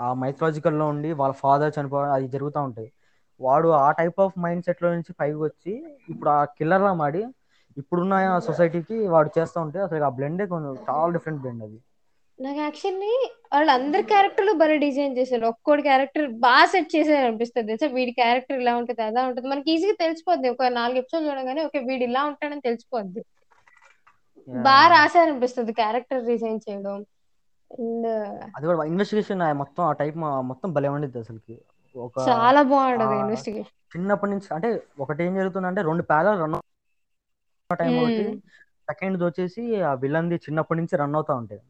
[0.01, 2.89] ఆ mythological లో ఉండి వాళ్ళ ఫాదర్ చనిపోవడం అది జరుగుతూ ఉంటాయి
[3.41, 5.73] వాడు ఆ టైప్ ఆఫ్ మైండ్ సెట్లో నుంచి పైకి వచ్చి
[6.09, 7.23] ఇప్పుడు ఆ కిల్లర్ లా మాడి
[7.77, 11.79] ఇప్పుడున్న సొసైటీకి వాడు చేస్తూ ఉంటే అసలు ఆ బ్లెండే కొంచెం చాలా డిఫరెంట్ బ్లెండ్ అది.
[12.41, 13.11] నాకు యాక్చువల్లీ
[13.55, 15.45] వాళ్ళందరి క్యారెక్టర్లు భలే డిజైన్ చేశారు.
[15.53, 17.89] ఒక్కోడి క్యారెక్టర్ బాగా సెట్ చేశారు అనిపిస్తది తెలుసా?
[17.97, 19.47] వీడి క్యారెక్టర్ ఇలా ఉంటది, అలా ఉంటది.
[19.53, 20.49] మనకి ఈజీగా తెలిసిపోద్ది.
[20.55, 23.23] ఒక 4 ఎపిసోడ్లు చూడగానే ఓకే వీడు ఇలా ఉంటాడని తెలిసిపోద్ది.
[24.67, 24.95] బా Yeah.
[24.95, 26.97] రాశారనిపిస్తది క్యారెక్టర్ డిజైన్ చేయడం.
[28.57, 30.17] అది కూడా ఇన్వెస్టిగేషన్ మొత్తం ఆ టైప్
[30.51, 31.55] మొత్తం భలే ఉండిద్ది అసలుకి
[31.95, 33.77] ఒక చాలా బాగుంటది ఇన్వెస్టిగేషన్.
[33.93, 34.69] చిన్నప్పటి నుంచి అంటే
[35.05, 36.57] ఒకటి ఏం జరుగుతుందంటే రెండు ప్యారల్ రన్
[37.71, 38.25] టైం ఒకటి.
[38.89, 41.61] సెకండ్ వచ్చేసి ఆ విలన్ది చిన్నప్పటి నుంచి రన్ అవుతా ఉంటాయి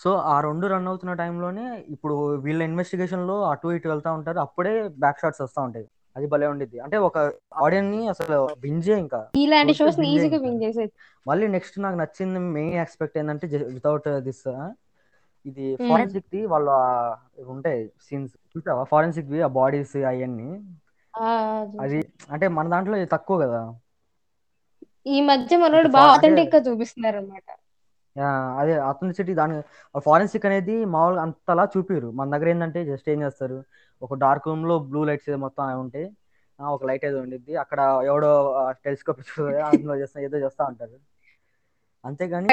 [0.00, 5.20] సో ఆ రెండు రన్ అవుతున్న టైంలోనే ఇప్పుడు వీళ్ళ ఇన్వెస్టిగేషన్లో అటు ఇటు వెళ్తా ఉంటారు అప్పుడే బ్యాక్
[5.22, 7.18] షాట్స్ వస్తూ ఉంటాయి అది భలే ఉండిద్ది అంటే ఒక
[7.64, 10.92] ఆడియన్స్ని అసలు బింజే ఇంకా ఇలాంటి షోస్ని బింజే ఈజీగా ఇంకా విన్ చేసేది.
[11.26, 14.44] మళ్ళీ నెక్స్ట్ నాకు నచ్చింది మెయిన్ ఎక్స్పెక్ట్ ఏంటంటే వితౌట్ దిస్
[15.46, 15.66] ఇది.
[15.86, 16.68] ఫారెన్సిక్ ది వాళ్ళ
[17.48, 20.48] ఉంటాయి సీన్స్ చూసావా ఫారెన్సిక్ వి ఆ బాడీస్ అవన్నీ
[21.14, 21.28] ఆ!
[21.78, 22.10] అది చూసా.
[22.34, 23.60] అంటే మన దాంట్లో ఇది తక్కువ కదా
[25.08, 27.46] ఈ మధ్య ఇటు బాగా అంటే ఆథెంటిక్గా చూపిస్తున్నారన్నమాట.
[27.50, 27.67] ఆ,
[28.60, 29.56] అదే అథెంటిసిటీ దాని
[30.04, 33.58] ఫారెన్సిక్ అనేది మామూలుగా అంతలా చూపిరు మన దగ్గర ఏంటంటే జస్ట్ ఏం చేస్తారు?
[34.02, 36.06] ఒక డార్క్ రూమ్లో బ్లూ లైట్స్ మొత్తం అవి ఉంటాయి
[36.58, 37.52] ఒక లైట్ ఏదో ఉండిద్ది.
[37.64, 38.30] అక్కడ ఎవడో
[38.84, 39.20] టెలిస్కోప్
[39.70, 40.96] అందులో చేస్తా ఏదో చేస్తా ఉంటారు.
[42.04, 42.52] అంతేగాని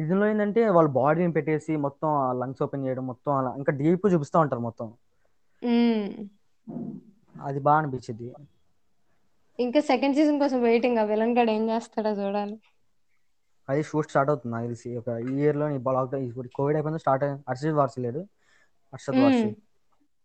[0.00, 2.08] ఇందులో ఏంటంటే వాళ్ళ బాడీని పెట్టేసి మొత్తం
[2.40, 4.88] లంగ్స్ ఓపెన్ చేయడం మొత్తం అలా ఇంకా డీప్ చూపిస్తూ ఉంటారు మొత్తం.
[7.44, 8.28] అది బాగా అనిపించింది
[9.58, 11.06] ఇంకా సెకండ్ సీజన్ కోసం వెయిటింగ్ ఆ?
[11.10, 12.56] విలన్ గడ్ ఏం చేస్తాడో చూడాలి.
[13.70, 14.90] అది షూట్ స్టార్ట్ అవుతుంది నాకు తెలిసి.
[15.00, 15.66] ఒక ఈ ఇయర్లో
[16.20, 18.22] ఇప్పుడు కోవిడ్ అయిపోయింది స్టార్ట్ అయింది హర్షద్ వార్సి లేడు.
[18.92, 19.22] హర్షద్ మ్మ్.
[19.22, 19.48] వార్సి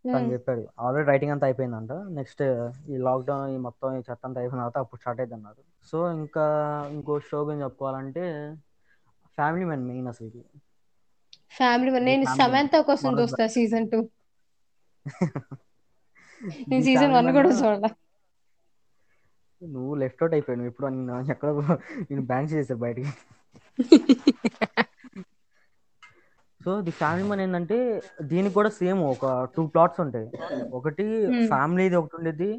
[0.05, 0.27] తను.
[0.33, 0.63] చెప్పాడు.
[0.79, 1.91] ఆల్రెడీ రైటింగ్ అంతా అయిపోయిందంట.
[2.17, 2.43] నెక్స్ట్
[2.89, 5.61] ఈ లాక్డౌన్ ఈ మొత్తం ఈ చెత్త అంతా అయిపోయిన తర్వాత అప్పుడు స్టార్ట్ అయింది అన్నారు.
[5.87, 6.45] సో ఇంకా
[6.91, 8.25] ఇంకో షో గురించి చెప్పుకోవాలంటే
[9.37, 10.29] ఫ్యామిలీ మ్యాన్ మెయిన్ అసలు
[11.55, 13.99] ఫ్యామిలీ ది నేను సమంత కోసం చూస్తా సీజన్ టూ.
[16.69, 17.85] నేను సీజన్ వన్ కూడా చూడాల.
[19.61, 20.59] నువ్వు లెఫ్ట్ అవుట్ అయిపోయావు.
[20.59, 21.49] నువ్వు ఇప్పుడు నిన్ను ఎక్కడ
[22.09, 23.11] నేను బ్యాన్ చేసేసారు బయటికి.
[26.61, 27.77] సో ది ఫ్యామిలీ మ్యాన్ ఏంటంటే
[28.29, 30.27] దీనికి కూడా సేమ్ ఒక టూ ప్లాట్స్ ఉంటాయి
[30.73, 31.43] ఒకటి మ్మ్.
[31.49, 32.49] ఫ్యామిలీది ఒకటి ఉండేది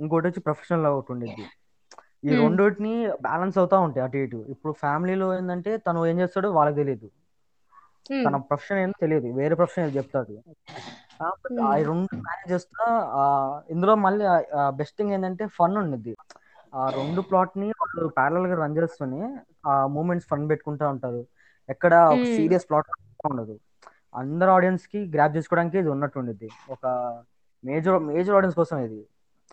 [0.00, 1.44] ఇంకోటి వచ్చి ప్రొఫెషనల్ ఒకటి ఉండేది
[2.22, 2.38] ఈ మ్మ్.
[2.40, 2.94] రెండింటిని
[3.26, 7.08] బ్యాలెన్స్ అవుతా ఉంటాయి అటు ఇటు ఇప్పుడు ఫ్యామిలీలో ఏంటంటే తను ఏం చేస్తాడో వాళ్ళకి తెలియదు
[8.10, 8.24] మ్మ్.
[8.26, 10.36] తన ప్రొఫెషన్ ఏందో తెలియదు వేరే ప్రొఫెషన్ ఏదో చెప్తాడు
[11.20, 11.28] ఆ.
[11.84, 12.84] రెండు మేనేజ్ చేస్తా
[13.70, 14.24] ఇందులో మళ్ళీ
[14.76, 16.14] బెస్ట్ థింగ్ ఏంటంటే ఫన్ ఉండిద్ది
[16.72, 19.22] ఆ రెండు ప్లాట్ని వాళ్ళు ప్యారల్గా రన్ చేస్తూనే
[19.64, 21.22] ఆ మూమెంట్స్ ఫన్ పెట్టుకుంటా ఉంటారు.
[21.68, 22.24] ఎక్కడ ఒక.
[22.34, 22.88] సీరియస్ ప్లాట్
[23.30, 23.54] ఉండదు.
[24.14, 26.48] అందరు ఆడియన్స్కి గ్రాప్ చేసుకోవడానికి ఇది ఉన్నట్టు ఉండిద్ది.
[26.74, 26.84] ఒక
[27.64, 29.00] మేజర్ మేజర్ ఆడియన్స్ కోసం ఇది.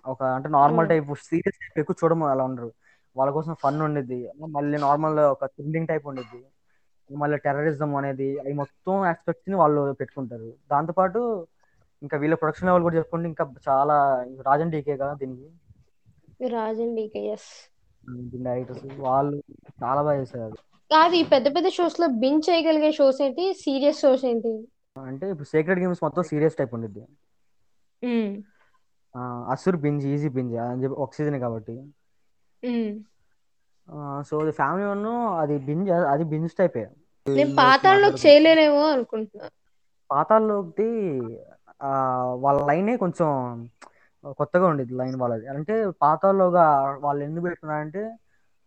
[0.05, 2.69] ఒక అంటే నార్మల్ టైప్ సీరియస్ టైప్ ఎక్కువ చూడము అలా ఉండరు.
[3.15, 4.19] వాళ్ళ కోసం ఫన్ ఉండిద్ది.
[4.55, 6.41] మళ్ళీ నార్మల్ ఒక థ్రిల్లింగ్ టైప్ ఉండిద్ది.
[7.09, 10.49] మళ్ళీ టెర్రరిజం అనేది అవి మొత్తం ఆస్పెక్ట్స్ని వాళ్ళు పెట్టుకుంటారు.
[10.71, 11.21] దాంతోపాటు
[12.01, 13.95] ఇంకా వీళ్ళ ప్రొడక్షన్ లెవెల్ కూడా చెప్పుకుంటే ఇంకా చాలా
[14.47, 15.47] రాజన్ డీకే కదా దీనికి?
[16.51, 17.51] Raj and DK as
[18.47, 18.85] directors.
[19.07, 19.37] వాళ్ళు
[19.83, 20.57] చాలా బాగా చేశారు
[20.91, 23.45] కాదు ఈ పెద్ద పెద్ద షోస్లో బిన్ చేయగలిగే షోస్ ఏంటి?
[23.63, 24.53] సీరియస్ షోస్ ఏంటి?
[24.97, 27.03] అంటే ఇప్పుడు సీక్రెట్ గేమ్స్ మొత్తం సీరియస్ టైప్ ఉండిద్ది.
[29.53, 31.75] అసుర్ బింజ్ ఈజీ బింజ్ అని చెప్పి ఒక సీజన్ కాబట్టి.
[34.29, 35.05] సో అది ఫ్యామిలీ వన్
[35.41, 36.85] అది బింజ్ అది బింజ్ టైపే.
[37.25, 39.47] నేను పాతాళలోకి చేయలేనేమో అనుకుంటున్నా.
[40.09, 40.89] పాతాల్లోకి
[41.87, 41.89] ఆ
[42.43, 43.29] వాళ్ళ లైనే కొంచెం
[44.39, 45.45] కొత్తగా ఉండేది లైన్ వాళ్ళది.
[45.53, 46.65] అంటే పాతాల్లోగా
[46.99, 48.03] వాళ్ళు ఎందుకు పెట్టుకున్నారంటే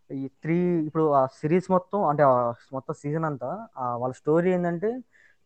[0.09, 0.55] ఈ త్రీ
[0.87, 2.33] ఇప్పుడు ఆ సిరీస్ మొత్తం అంటే ఆ
[2.73, 4.89] మొత్తం సీజన్ అంతా ఆ వాళ్ళ స్టోరీ ఏంటంటే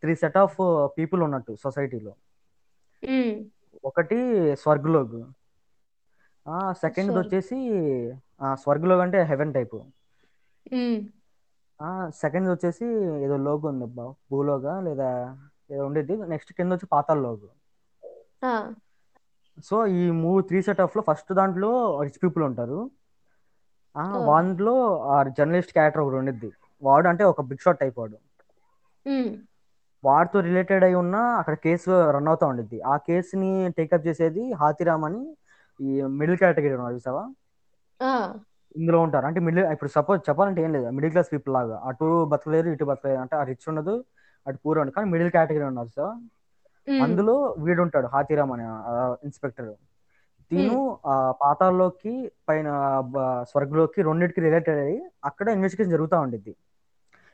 [0.03, 0.57] త్రీ సెట్ ఆఫ్
[0.97, 2.13] పీపుల్ ఉన్నట్టు సొసైటీలో.
[3.89, 4.17] ఒకటి
[4.61, 5.17] స్వర్గ్లోగ్.
[6.45, 7.57] ఆ సెకండ్ వచ్చేసి
[8.41, 9.77] ఆ స్వర్గ్లోగ్ అంటే హెవెన్ టైప్.
[12.21, 12.85] సెకండ్ వచ్చేసి
[13.25, 15.09] ఏదో లోగ్ ఉంది అబ్బా భూలోగా లేదా
[15.71, 16.15] ఏదో ఉండేది.
[16.33, 17.45] నెక్స్ట్ కింద వచ్చి పాతాళ లోగ్
[18.43, 18.51] ఆ.
[19.63, 22.91] సో ఈ మూడు త్రీ సెట్ ఆఫ్లో ఫస్ట్ దాంట్లో రిచ్ పీపుల్ ఉంటారు.
[23.97, 24.25] ఆ ఆ.
[24.25, 26.51] దాంట్లో ఆ జర్నలిస్ట్ క్యారెక్టర్ ఒకటి ఉండిద్ది.
[26.83, 28.17] వాడు అంటే ఒక బిగ్ షాట్ టైప్ వాడు.
[30.03, 32.81] వాడితో రిలేటెడ్ అయి ఉన్న అక్కడ కేసు రన్ అవుతా ఉండిద్ది.
[32.81, 35.37] ఆ కేసుని టేకప్ చేసేది హాతిరామ్ అని
[35.81, 37.33] ఈ మిడిల్ కేటగిరీ ఉన్నారు చూసావా.
[38.75, 39.25] ఇందులో ఉంటారు.
[39.25, 40.89] అంటే మిడిల్ ఇప్పుడు సపోజ్ చెప్పాలంటే ఏం లేదు.
[40.89, 41.81] మిడిల్ క్లాస్ పీపుల్ లాగా.
[41.83, 43.19] అటు బతకలేరు ఇటు బతకలేరు.
[43.19, 44.03] అంటే ఆ రిచ్ ఉండదు
[44.47, 44.95] అటు పూర్ ఉండదు.
[44.95, 46.27] కానీ మిడిల్ కేటగిరీ ఉన్నారు సార్.
[47.05, 48.65] అందులో వీడు ఉంటాడు హాతిరామ్ అనే
[49.27, 49.71] ఇన్స్పెక్టర్.
[50.51, 50.77] తిను
[51.41, 52.13] పాతాల్లోకి
[52.49, 52.67] పైన
[53.51, 56.53] స్వర్గంలోకి రెండింటికి రిలేటెడ్ అయ్యి అక్కడ ఇన్వెస్టిగేషన్ జరుగుతూ ఉండిద్ది.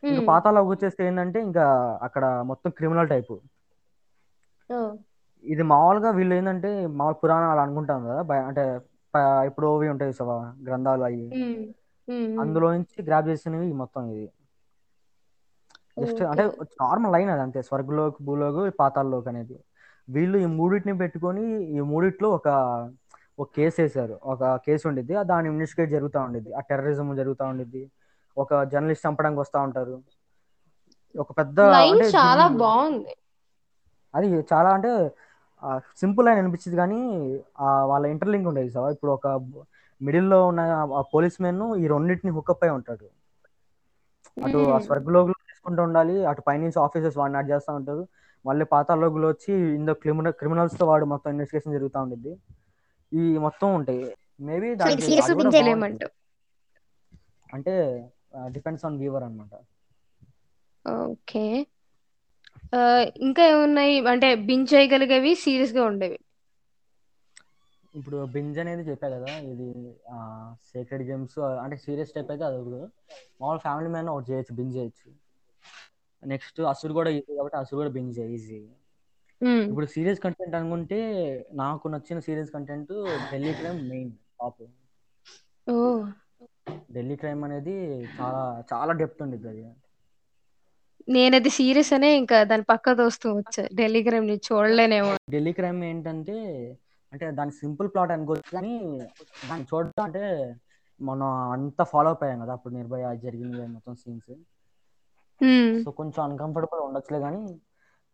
[0.04, 0.24] ఇంకా.
[0.30, 1.66] పాతాల్లోకి వచ్చేస్తే ఏంటంటే ఇంకా
[2.08, 3.36] అక్కడ మొత్తం క్రిమినల్ టైపు.
[5.44, 8.64] ఇది మామూలుగా వీళ్ళు ఏంటంటే మామూలు పురాణాలు అనుకుంటాం కదా అంటే
[9.50, 10.36] ఇప్పుడు ఓవి ఉంటాయి చూసావా
[10.68, 11.26] గ్రంథాలు అవి.
[12.44, 14.28] అందులో నుంచి గ్రాప్ చేసినవి మొత్తం ఇది.
[15.98, 16.44] జస్ట్ అంటే
[16.82, 17.62] నార్మల్ లైన్ అది అంతే.
[17.62, 19.58] స్వర్గలోక్ భూలోక్ పాతాల్లోక్ అనేది.
[20.08, 21.44] వీళ్ళు ఈ మూడింటిని పెట్టుకొని
[21.76, 22.48] ఈ మూడిట్లో ఒక
[23.40, 24.16] ఒక కేసు వేశారు.
[24.24, 25.14] ఒక కేసు ఉండిద్ది.
[25.16, 26.52] ఆ దాని ఇన్వెస్టిగేట్ జరుగుతూ ఉండిద్ది.
[26.54, 27.84] ఆ టెర్రరిజం జరుగుతూ ఉండిద్ది.
[28.38, 29.96] ఒక జర్నలిస్ట్ చంపడానికి వస్తూ ఉంటారు.
[31.16, 31.60] ఒక పెద్ద
[32.12, 33.14] చాలా బాగుంది.
[34.14, 34.92] అది చాలా అంటే
[35.96, 37.00] సింపుల్ అని అనిపించింది కానీ
[37.60, 38.94] ఆ వాళ్ళ ఇంటర్లింక్ ఉండేది సార్.
[38.96, 39.28] ఇప్పుడు ఒక
[40.02, 40.62] మిడిల్లో ఉన్న
[41.14, 43.08] పోలీస్ మెన్ ఈ రెండింటిని హుకప్ అయి ఉంటాడు.
[44.38, 44.90] అటు ఆ మ్మ్.
[45.64, 46.16] తీసుకుంటూ ఉండాలి.
[46.30, 48.04] అటు పైనుంచి ఆఫీసర్స్ వాడిని యాడ్ చేస్తూ ఉంటారు.
[48.46, 52.34] మళ్ళీ పాతాళలోగులు వచ్చి ఇందులో క్రిమినల్ క్రిమినల్స్తో వాడు మొత్తం ఇన్వెస్టిగేషన్ జరుగుతూ ఉండిద్ది.
[53.12, 54.04] ఈ మొత్తం ఉంటాయి.
[54.48, 54.70] మేబీ
[57.50, 57.74] అంటే
[58.56, 59.54] డిపెండ్స్ ఆన్ వ్యూవర్ అనమాట
[60.86, 61.44] ఓకే.
[63.28, 63.96] ఇంకా ఏమున్నాయి?
[64.14, 66.20] అంటే బిన్ చేయగలిగేవి సీరియస్గా ఉండేవి.
[67.94, 69.68] ఇప్పుడు బింజ్ అనేది చెప్పా కదా ఇది
[70.68, 72.60] సీక్రెట్ గేమ్స్ అంటే సీరియస్ టైప్ అయితే అది
[73.42, 75.10] మామూలు ఫ్యామిలీ మ్యాన్ ఒకటి చేయొచ్చు బింజ్ చేయొచ్చు.
[76.24, 78.60] నెక్స్ట్ అసురు కూడా ఈజీ కాబట్టి అసురు కూడా బింజ్ ఈజీ.
[79.70, 81.00] ఇప్పుడు సీరియస్ కంటెంట్ అనుకుంటే
[81.54, 82.94] నాకు నచ్చిన serious content
[83.32, 84.64] Delhi crime main top.
[86.96, 87.76] Delhi crime అనేది
[88.20, 88.42] చాలా
[88.74, 89.64] చాలా డెప్త్ ఉండిద్ది అది.
[91.08, 95.12] నేను అది సీరియస్ అనే ఇంకా దాని పక్క దోస్తూ వచ్చా ఢిల్లీ క్రైమ్ని చూడలేనేమో.
[95.32, 96.36] ఢిల్లీ క్రైమ్ ఏంటంటే
[97.12, 98.74] అంటే దాని సింపుల్ ప్లాట్ అనుకోవచ్చు కానీ
[99.50, 100.24] దాన్ని చూడటం అంటే
[101.02, 104.32] మనం అంతా ఫాలో అప్ అయ్యాం కదా అప్పుడు నిర్భయ జరిగింది మొత్తం సీన్స్.
[105.80, 107.42] సో కొంచెం అన్‌కంఫర్టబుల్ ఉండొచ్చులే గానీ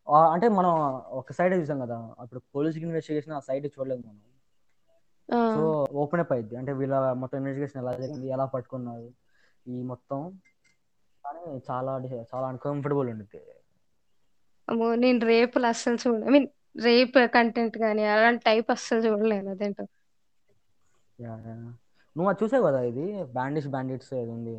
[0.08, 0.20] ఆ!
[0.34, 0.74] అంటే మనం
[1.20, 1.98] ఒక సైడే చూసాం గదా!
[2.20, 4.22] అప్పుడు పోలీస్ ఇన్వెస్టిగేషన్ ఆ సైడ్ చూడలేదు మనం.
[5.50, 5.62] సో
[6.02, 6.56] ఓపెన్ అప్ అయిద్ది.
[6.60, 8.28] అంటే వీళ్ళ మొత్తం ఇన్వెస్టిగేషన్ ఎలా జరిగింది?
[8.36, 9.08] ఎలా పట్టుకున్నారు?
[9.66, 10.20] ఈ మొత్తం
[11.24, 11.94] కానీ చాలా
[12.32, 13.42] చాలా అన్‌కంఫర్టబుల్ ఉండిద్ది.
[14.68, 14.88] అమ్మో!
[15.02, 16.48] నేను రేపులు అస్సలు చూడ ఐ మీన్
[16.82, 19.86] రేప్ కంటెంట్ గాని అలాంటి టైప్ అస్సలు చూడలేను అదేంటో.
[22.16, 22.80] నువ్వు అది చూసావు గదా!
[22.90, 24.56] ఇది 'బ్యాండిష్ బ్యాండిట్స్' ఏదో ఉంది.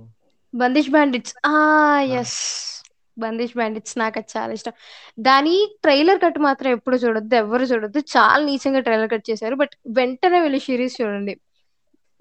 [0.54, 1.56] 'బందిష్ బ్యాండిట్స్' ఆ!
[2.10, 2.36] యెస్.
[3.16, 4.74] 'బందిష్ బ్యాండిట్స్' నాకది చాలా ఇష్టం.
[5.20, 7.34] దాని ట్రైలర్ కట్ మాత్రం ఎప్పుడు చూడొద్దు.
[7.42, 8.00] ఎవ్వరు చూడొద్దు.
[8.14, 9.56] చాలా నీచంగా ట్రైలర్ కట్ చేశారు.
[9.62, 11.34] బట్ వెంటనే వెళ్ళి సిరీస్ చూడండి.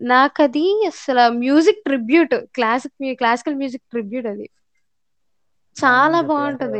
[0.01, 2.35] నాకది అసల music tribute.
[2.55, 4.47] Classic classical music tribute అది.
[5.75, 6.75] చాలా చెప్పు.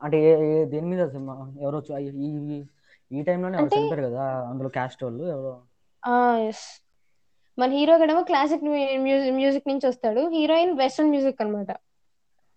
[0.00, 0.18] అంటే
[0.72, 1.34] దేని మీద సినిమా?
[1.62, 1.78] ఎవరో
[3.10, 4.22] ఈ టైంలోనే ఎవరో చనిపోయారు గదా!
[4.50, 5.54] అందులో క్యాస్టోళ్ళు ఎవరో
[6.02, 6.16] ఆ!
[7.58, 10.22] మన హీరో గడేమో క్లాసిక్ మ్యూ మ్యూజి మ్యూజిక్ నుంచొస్తాడు.
[10.34, 11.70] హీరోయిన్ వెస్టర్న్ మ్యూజిక్ అన్నమాట.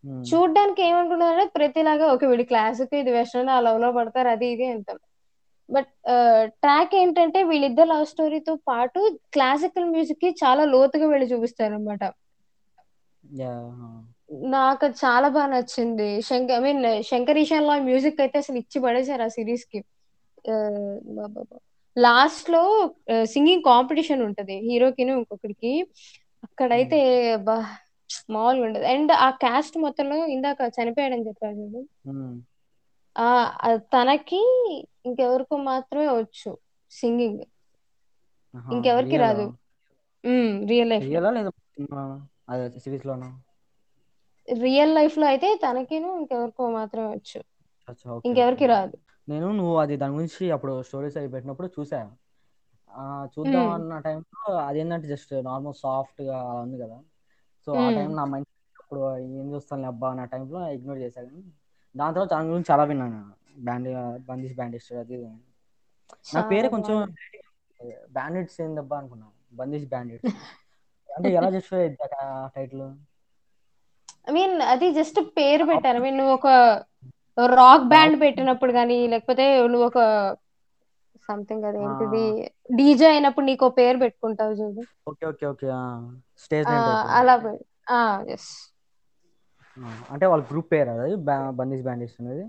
[0.04, 0.30] హ్మ్.
[0.30, 2.26] చూడ్డానికి ఏమనుకుంటున్నారంటే ప్రతిలాగా ఓకే.
[2.32, 5.00] వీడు క్లాసిక్, ఇది వెస్టర్న్ ఆ లవ్‌లో పడతారు అది ఇది అంటాం.
[5.70, 5.90] బట్
[6.64, 9.02] ట్రాక్ ఏంటంటే వీళ్ళిద్దరి లవ్ స్టోరీతో పాటు
[9.36, 12.04] క్లాసికల్ మ్యూజిక్‌కి చాలా లోతుగా వెళ్ళి చూపిస్తారన్నమాట.
[13.24, 13.84] యాహ్!
[13.84, 13.90] ఆ!
[14.52, 16.08] నాకది చాలా బా నచ్చింది.
[16.28, 19.80] శంక I mean 'Shankar Ehsaan Loy' music అయితే అసలు ఇచ్చి పడేసారు ఆ సీరీస్‌కి.
[20.46, 21.58] ఆహ్, అబ్బబ్బబ్బా!
[21.98, 22.62] లాస్ట్‌లో
[23.12, 24.56] ఆహ్, సింగింగ్ కాంపిటీషన్ ఉంటది.
[24.68, 25.74] హీరోకిను ఇంకొకడికి.
[25.82, 25.90] హ్మ్.
[26.44, 27.00] అక్కడైతే
[27.34, 27.58] అబ్బా!
[28.30, 28.86] మామూలుగా ఉండదు.
[28.86, 31.82] అండ్ ఆ కాస్ట్ మొత్తంలో ఇందాక చనిపోయాడని చెప్పాను చూడు.
[32.06, 32.36] హ్మ్.
[33.16, 33.30] ఆ!
[33.64, 34.42] అది తనకి
[35.06, 36.52] ఇంకెవరికో మాత్రమే వచ్చు
[36.92, 37.44] సింగింగ్.
[38.74, 39.18] ఇంకెవరికీ?
[39.20, 39.46] రాదు.
[40.68, 41.22] రియల్ లైఫ్‌లో.
[41.78, 43.30] రియలా?
[44.48, 47.40] రియల్ లైఫ్‌లో అయితే తనకిను ఇంకెవరికో మాత్రమే వచ్చు.
[48.26, 48.96] ఇంకెవరికీ రాదు.
[49.30, 52.00] నేను నువ్వు అది దాని గురించి అప్పుడు స్టోరీస్ అవి పెట్టినప్పుడు చూసా.
[52.94, 53.68] ఆహ్, చూద్దాం.
[53.76, 56.98] అన్న టైంలో అదేంటంటే జస్ట్ నార్మల్ సాఫ్ట్‌గా అలా ఉంది గదా!
[57.68, 57.84] సో, ఆ.
[57.98, 59.02] టైం నా మైండ్ అప్పుడు
[59.36, 60.08] ఏం చూస్తానులే అబ్బా!
[60.10, 61.44] అన్న టైంలో ఇగ్నోర్ చేశా గానీ,
[61.96, 63.34] దాని తర్వాత దాని గురించి చాలా విన్నాను నేను.
[63.62, 63.92] బ్యాండి
[64.26, 65.20] 'బందిష్ బ్యాండిష్' అది.
[66.28, 66.96] నాకు పేరే కొంచెం.
[68.16, 69.28] బ్యాండిట్స్ ఏందబ్బా అనుకున్నా.
[69.54, 70.36] 'బందిష్ బ్యాండిట్స్'
[71.10, 71.50] అంటే ఎలా
[72.24, 72.88] ఆ టైటిలు?
[74.28, 76.00] ఐ మీన్ అది జస్ట్ పేరు పెట్టారు.
[76.04, 76.48] మీన్ నువ్వొక
[77.58, 80.00] రాక్ బ్యాండ్ పెట్టినప్పుడు గాని, లేకపోతే నువ్వొక
[81.30, 81.70] సంథింగ్ ఆ!
[81.70, 82.24] అదేంటిది
[82.76, 84.82] డీజే అయినప్పుడు నీకో పేరు పెట్టుకుంటావు చూడు.
[85.10, 85.26] ఓకే.
[85.32, 85.46] ఓకే.
[85.48, 85.68] ఓకే.
[86.44, 86.70] స్టేజ్.
[87.14, 87.36] అలా
[87.90, 88.00] ఆ!
[89.78, 89.90] ఆ!
[90.14, 91.16] అంటే వాళ్ళ గ్రూప్ పేరా అది?
[91.28, 92.46] బా 'బందిష్ బ్యాండిట్స్' అనేది?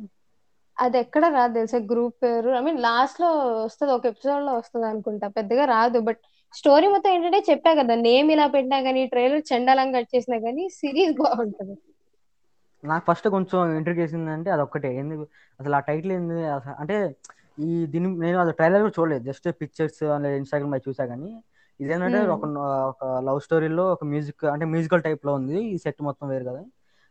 [0.77, 2.51] అదెక్కడ రాదు తెలుసా గ్రూప్ పేరు.
[2.55, 3.93] ఐ మీన్ లాస్ట్‌లో వస్తది.
[3.93, 5.27] ఒక ఎపిసోడ్‌లో వస్తదనుకుంటా.
[5.39, 5.99] పెద్దగా రాదు.
[6.09, 6.21] బట్
[6.55, 7.95] స్టోరీ మొత్తం ఏంటంటే చెప్పా కదా!
[8.07, 11.75] నేమ్ ఇలా పెట్టినా గాని, ట్రైలర్ చెండాలంగా కట్ చేసినా గాని సిరీస్ బావుంటది.
[12.83, 14.91] నాకు ఫస్ట్ కొంచెం ఇంట్రిగ్ చేసిందంటే అదొక్కటే.
[15.03, 15.23] ఎందుకు
[15.61, 16.37] అసలు ఆ టైటిల్ ఏంది?
[16.83, 16.97] అంటే
[17.63, 19.25] ఈ దీన్ని నేను అది ట్రైలర్ కూడా చూడలేదు.
[19.31, 21.31] జస్ట్ పిక్చర్స్ లేదా ఇన్‌స్టాగ్రామ్‌లో అయి చూసా గానీ,
[21.81, 22.21] ఇదేంటంటే.
[22.35, 22.45] ఒక
[22.93, 25.59] ఒక లవ్ స్టోరీలో ఒక మ్యూజిక్ అంటే మ్యూజికల్ టైప్‌లో ఉంది.
[25.71, 26.63] ఈ సెట్ మొత్తం వేరు కదా!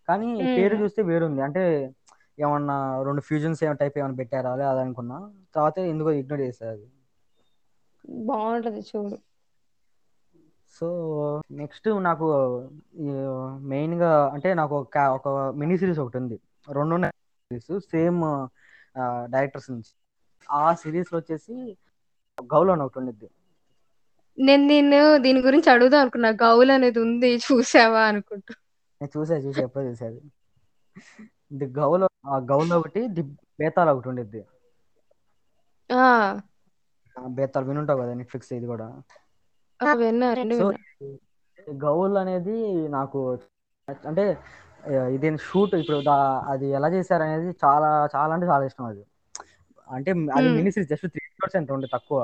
[0.08, 0.76] కానీ పేరు.
[0.82, 1.42] చూస్తే వేరుంది.
[1.48, 1.64] అంటే
[2.38, 5.18] ఏమన్నా 2 ఫ్యూజన్స్ ఏమన్నా టైప్ ఏమన్నా పెట్టారా అదే అదనుకున్నా.
[5.56, 6.88] తర్వాత ఎందుకో ఇగ్నోర్ చేశా అది.
[8.28, 9.18] బావుంటది చూడు.
[10.82, 10.88] సో,
[11.60, 12.28] నెక్స్ట్ నాకు
[13.02, 13.08] ఈ
[13.72, 15.28] మెయిన్‌గా అంటే నాకు ఒక ఒక
[15.60, 16.38] మినీ సీరీస్ ఒకటుంది.
[16.68, 17.16] 2 ఉన్నాయి
[17.52, 18.20] సీరీస్ సేమ్
[19.30, 19.92] డైరెక్టర్స్ నుంచి.
[20.50, 21.56] ఆ సీరీస్‌లో వచ్చేసి
[22.38, 23.30] 'గౌల్' అని ఒకటి ఉండిద్ది.
[24.38, 26.32] నేను నిన్ను దీని గురించి అడుగుదాం అనుకున్నా.
[26.42, 28.54] 'గౌల్' అనేది ఉంది చూసావా అనుకుంటూ.
[29.02, 30.20] నేను చూసా, చూసా ఎప్పుడో చూసా అది.
[31.52, 33.24] ది 'గౌల్' ఆ 'గౌల్' ఒకటి, ది
[33.60, 34.42] 'బేతాళ్' ఒకటి ఉండిద్ది.
[37.16, 38.14] 'బేతాళ్' వినుంటావు కదా!
[38.20, 38.88] నెట్‌ఫ్లిక్స్ ఇది కూడా.
[39.80, 39.92] ఆ!
[40.00, 40.28] విన్నా.
[40.36, 40.78] 2 సో, విన్నా.
[41.02, 41.10] ఈ
[41.78, 42.56] 'గౌల్' అనేది
[42.96, 43.20] నాకు
[44.04, 44.26] అంటే
[45.16, 46.16] ఇది షూట్ ఇప్పుడు దా
[46.52, 49.04] అది ఎలా చేశారనేది చాలా చాలా అంటే చాలా ఇష్టం అది.
[49.88, 50.58] అంటే అది హ్మ్.
[50.58, 52.20] మినీ సీరీస్ జస్ట్ 3 ఎపిసోడ్స్ ఎంతో ఉంటది తక్కువ.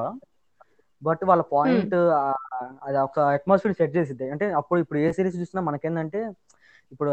[1.01, 1.43] బట్ వాళ్ళ.
[1.53, 1.95] పాయింట్
[2.87, 4.27] అది ఒక అట్మాస్ఫియర్ సెట్ చేసిద్ది.
[4.33, 6.21] అంటే అప్పుడు ఇప్పుడు ఏ సీరీస్ చూసినా మనకేందంటే
[6.91, 7.11] ఇప్పుడు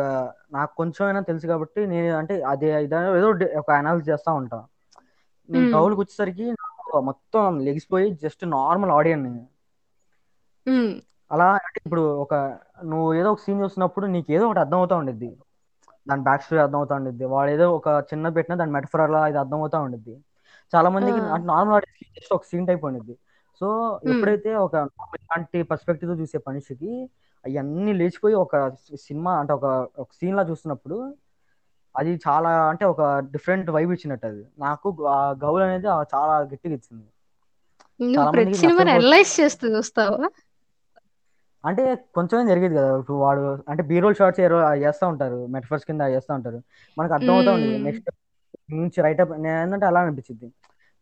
[0.52, 3.30] నాకు కొంచెమైనా తెలుసు కాబట్టి నేను అంటే అది ఏదో
[3.62, 4.60] ఒక అనాలిసిస్ చేస్తా ఉంటా.
[5.48, 5.74] నేను హ్మ్.
[5.74, 6.78] 'గౌల్'కొచ్చేసరికి నాకు
[7.10, 9.34] మొత్తం లెగిసిపోయి జస్ట్ నార్మల్ ఆడియన్‌ని.
[9.34, 9.51] హ్మ్.
[11.30, 12.34] అలా అంటే ఇప్పుడు ఒక
[12.90, 15.30] నువ్వు ఏదో ఒక సీన్ చూస్తున్నప్పుడు నీకేదో ఒకటి అర్థమవుతా ఉండిద్ది.
[16.06, 17.24] దాని బ్యాక్ స్టోరీ అర్థమవుతా ఉండిద్ది.
[17.34, 20.14] వాడేదో ఒక చిన్నది పెట్టినా దాని మెటఫర్ అలా ఇది అర్థమవుతా ఉండిద్ది.
[20.72, 20.88] చాలా!
[20.94, 21.84] మందికి అంటే నార్మల్
[22.16, 23.14] జస్ట్ ఒక సీన్ టైప్ ఉండిద్ది.
[23.60, 23.66] సో.
[24.12, 24.74] ఎప్పుడైతే ఒక
[25.18, 26.92] ఇలాంటి పర్స్పెక్టివ్‌తో చూసే మనిషికి
[27.44, 28.54] అయన్నీ లేచిపోయి ఒక
[29.06, 29.66] సినిమా అంటే ఒక
[30.02, 30.98] ఒక సీన్‌లా చూస్తున్నప్పుడు
[31.94, 33.02] అది చాలా అంటే ఒక
[33.34, 34.42] డిఫరెంట్ వైబ్ ఇచ్చినట్టది.
[34.58, 37.06] నాకు ఆ 'గౌల్' అనేది చాలా గట్టిగా ఇచ్చింది.
[38.14, 38.62] నువ్వు ప్రతి.
[38.82, 40.28] అనలైజ్ చేస్తూ చూస్తావా?
[41.64, 41.82] అంటే
[42.16, 42.92] కొంచెమే జరిగేది కదా!
[43.00, 44.56] ఇప్పుడు వాడు అంటే బీ రోల్ షాట్స్ ఏరో
[44.88, 45.38] ఏస్తా ఉంటారు.
[45.54, 46.58] మెటఫర్స్ కింద ఏస్తా ఉంటారు.
[46.96, 47.76] మనకు అర్థమవుతా ఉండిద్ది.
[47.76, 47.86] హ్మ్.
[47.86, 48.08] నెక్స్ట్
[48.74, 50.48] నుంచి రైటప్ నేనేందంటే అలా అనిపించిద్ది.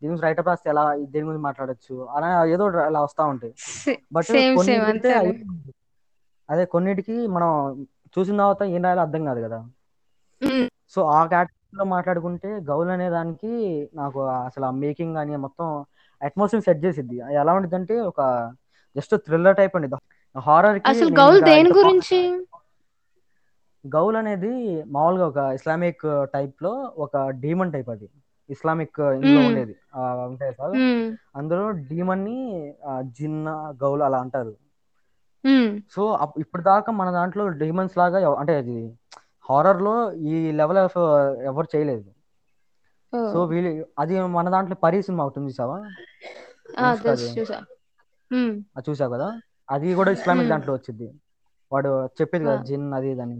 [0.01, 3.53] దీని గురించి రైటప్ రాస్తే ఎలా దేని గురించి మాట్లాడొచ్చు అలా ఏదో అలా వస్తా ఉంటాయి.
[4.11, 4.29] బట్.
[5.17, 5.33] అయి
[6.49, 7.49] అదే కొన్నిటికి మనం
[8.15, 9.59] చూసిన తర్వాత ఏం రాయాలో అర్థం కాదు కదా.
[10.93, 13.51] సో ఆ కేటగిరీలో మాట్లాడుకుంటే గౌల్ అనే దానికి
[13.93, 15.67] నాకు అసలు ఆ మేకింగ్ అని మొత్తం
[16.21, 18.21] అట్మాస్ఫియర్ సెట్ చేసిద్ది ఎలా ఉంటుందంటే ఒక
[18.95, 19.89] జస్ట్ థ్రిల్లర్ టైప్ అండి
[20.35, 22.19] హారర్ అసలు నేను గౌల్ ఇంకా దేని ఇంకా గురించి
[23.85, 24.51] గౌల్ అనేది
[24.87, 28.07] మామూలుగా ఒక ఇస్లామిక్ టైప్లో ఒక డీమన్ టైప్ అది
[28.49, 29.41] ఇస్లామిక్ ఇందులో.
[29.47, 30.73] ఉండేది ఆ, ఉంటాయి సార్.
[31.35, 32.37] అందులో డీమన్ని
[32.85, 33.49] ఆ, జిన్న
[33.83, 34.53] గౌల్ అలా అంటారు.
[35.95, 38.75] సో అప్- ఇప్పుడు దాకా మన దాంట్లో డీమన్స్ లాగా ఎవ- అంటే అది
[39.45, 39.93] హారర్లో
[40.25, 40.97] ఈ లెవెల్ ఆఫ్
[41.43, 42.09] ఎవరు చేయలేదు
[43.13, 43.39] సో!
[43.45, 46.83] వీళ్ళు అది మన దాంట్లో పరి సినిమా అవుతుంది చూసావా ఆ!
[46.83, 47.57] అనుష్కది తెలుసు చూసా.
[48.75, 49.29] అది చూసావు కదా
[49.71, 50.49] అది కూడా ఇస్లామిక్.
[50.51, 51.07] దాంట్లో వచ్చింది
[51.71, 52.45] వాడు చెప్పేది!
[52.45, 53.37] కదా జిన్ అది ఇదని!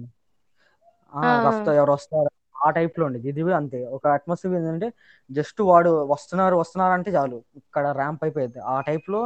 [1.45, 4.87] వస్తా ఎవరు వస్తారు ఆ టైప్లో ఉండేది ఇది అంతే ఒక అట్మాస్ఫియర్ ఏంటంటే
[5.29, 9.21] జస్ట్ వాడు వస్తున్నారు వస్తున్నారు అంటే చాలు ఇక్కడ ర్యాంప్ అయిపోయింది ఆ టైప్లో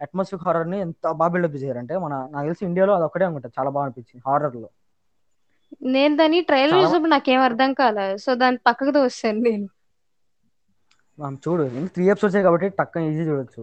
[0.00, 3.86] అట్మాస్ఫియర్ హారర్ని ఎంత బాగా బిల్డప్ చేశారంటే మన నాకు తెలిసి ఇండియాలో అది ఒకటే అనుకుంటా చాలా బాగా
[3.86, 4.68] అనిపించింది హారర్లో
[5.88, 8.08] నేను దాని ట్రైలర్ చూసినప్పుడు నాకేం అర్థం కాలే.
[8.18, 9.66] సో దాన్ని పక్కకు తోసేసాను నేను.
[11.18, 13.62] మనం చూడు త్రీ ఎపిసోడ్స్ కాబట్టి టక్కన ఈజీ చూడొచ్చు.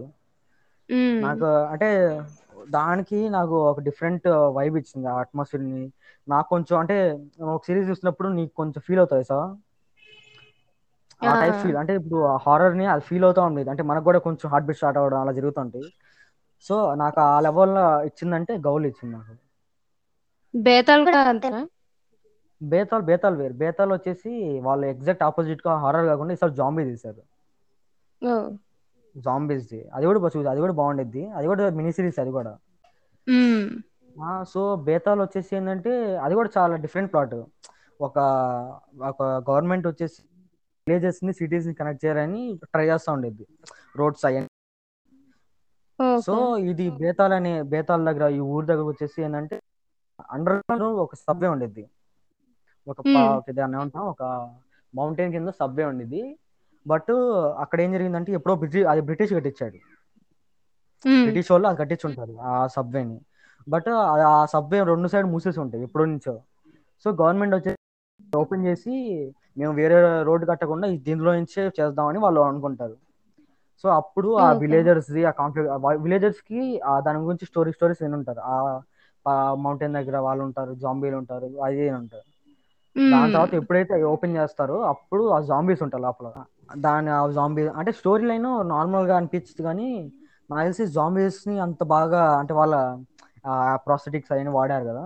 [1.22, 1.88] నాకు అంటే
[2.70, 5.84] దానికి నాకు ఒక డిఫరెంట్ వైబ్ ఇచ్చింది ఆ అట్మాస్ఫియర్ని.
[6.28, 6.96] నాకు కొంచెం అంటే
[7.48, 9.48] ఒక సిరీస్ చూసినప్పుడు నీకు కొంచెం ఫీల్ అవుతుంది సార్?
[11.22, 11.32] ఆ!
[11.40, 13.70] టైప్ ఫీల్ అంటే ఇప్పుడు హారర్ని అది ఫీల్ అవుతా ఉండేది.
[13.72, 15.86] అంటే మనకు కూడా కొంచెం హార్ట్ బీట్ స్టార్ట్ అవ్వడం అలా జరుగుతుంటాయి
[16.66, 19.34] సో నాకు ఆ లెవెల్లో ఇచ్చిందంటే గౌల్ ఇచ్చింది నాకు.
[20.54, 21.60] బేతాళ్ కూడా అంతేనా?
[22.60, 23.54] బేతాల్ బేతాల్ వేరు.
[23.60, 24.32] బేతాల్ వచ్చేసి
[24.66, 27.22] వాళ్ళు ఎగ్జాక్ట్ ఆపోజిట్గా హారర్ కాకుండా ఈసారి జాంబీ తీశారు.
[29.16, 29.22] ఓహ్!
[29.24, 29.80] జాంబీస్ ది.
[29.94, 31.24] అది కూడా చూసి అది కూడా బాగుండిద్ది.
[31.30, 32.52] అది కూడా మినీ సిరీస్ అది కూడా.
[34.46, 37.36] సో బేతాల్ వచ్చేసి ఏంటంటే అది కూడా చాలా డిఫరెంట్ ప్లాట్.
[38.00, 38.16] ఒక
[39.02, 40.20] ఒక గవర్నమెంట్ వచ్చేసి
[40.86, 43.44] విలేజెస్ని సిటీస్ని కనెక్ట్ చేయాలని ట్రై చేస్తూ ఉండేది
[43.94, 44.40] రోడ్స్ అయ్యి
[46.20, 46.34] సో.
[46.70, 49.56] ఇది బేతాల్ అనే బేతాల్ దగ్గర ఈ ఊరు దగ్గర వచ్చేసి ఏంటంటే
[50.30, 51.82] అండర్ గ్రౌండ్ ఒక సబ్వే ఉండేది
[52.86, 53.30] ఒక పా- హ్మ్.
[53.36, 54.22] ఒక దాన్ని ఏమంటాం ఒక
[54.94, 56.22] మౌంటైన్ కింద సబ్వే ఉండేది
[56.86, 57.10] బట్
[57.58, 59.76] అక్కడ ఏం జరిగిందంటే ఎప్పుడో బ్రిటిష్ అది బ్రిటిష్ కట్టించాడు.
[61.24, 63.20] బ్రిటిష్ వాళ్ళు అది కట్టించుంటారు ఆ సబ్వేని.
[63.68, 66.40] బట్ ఆ సబ్వే రెండు సైడ్ మూసేసి ఉంటాయి ఎప్పటి నుంచో.
[67.04, 67.76] సో గవర్నమెంట్ వచ్చి
[68.36, 68.92] ఓపెన్ చేసి
[69.58, 72.96] మేము వేరే రోడ్డు కట్టకుండా దీనిలో నుంచే చేద్దామని వాళ్ళు అనుకుంటారు.
[73.82, 74.52] సో అప్పుడు ఆ.
[74.52, 78.40] విలేజర్స్ ఆ కాన్ఫ్లిక్ట్ విలేజర్స్కి ఆ దాని గురించి స్టోరీ స్టోరీస్ విని ఉంటారు.
[79.28, 82.34] ఆ మౌంటైన్ దగ్గర వాళ్ళు ఉంటారు జాంబీలు ఉంటారు అది ఉంటారు.
[83.10, 83.32] దాని.
[83.32, 86.32] తర్వాత ఎప్పుడైతే ఓపెన్ చేస్తారో అప్పుడు ఆ జాంబీస్ ఉంటారు లోపల.
[86.78, 89.88] దాని ఆ జాంబీ అంటే స్టోరీ లైన్ నార్మల్గా అనిపించింది కానీ
[90.50, 92.74] నాకు తెలిసి జాంబీస్ని అంత బాగా అంటే వాళ్ళ
[93.86, 95.04] ప్రాస్థెటిక్స్ అవన్నీ వాడారు కదా.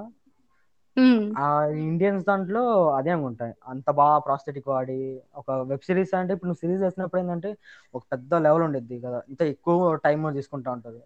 [1.41, 1.47] ఆ
[1.89, 2.63] ఇండియన్స్ దాంట్లో
[2.99, 4.99] అదే అనుకుంటాయి అంత బాగా ప్రాస్థెటిక్ వాడి
[5.35, 7.51] ఒక వెబ్ సిరీస్ అంటే ఇప్పుడు నువ్వు సిరీస్ వేసినప్పుడు ఏంటంటే
[7.95, 9.21] ఒక పెద్ద లెవెల్ ఉండేది కదా.
[9.29, 11.01] ఇంత ఎక్కువ టైం తీసుకుంటా ఉంటది.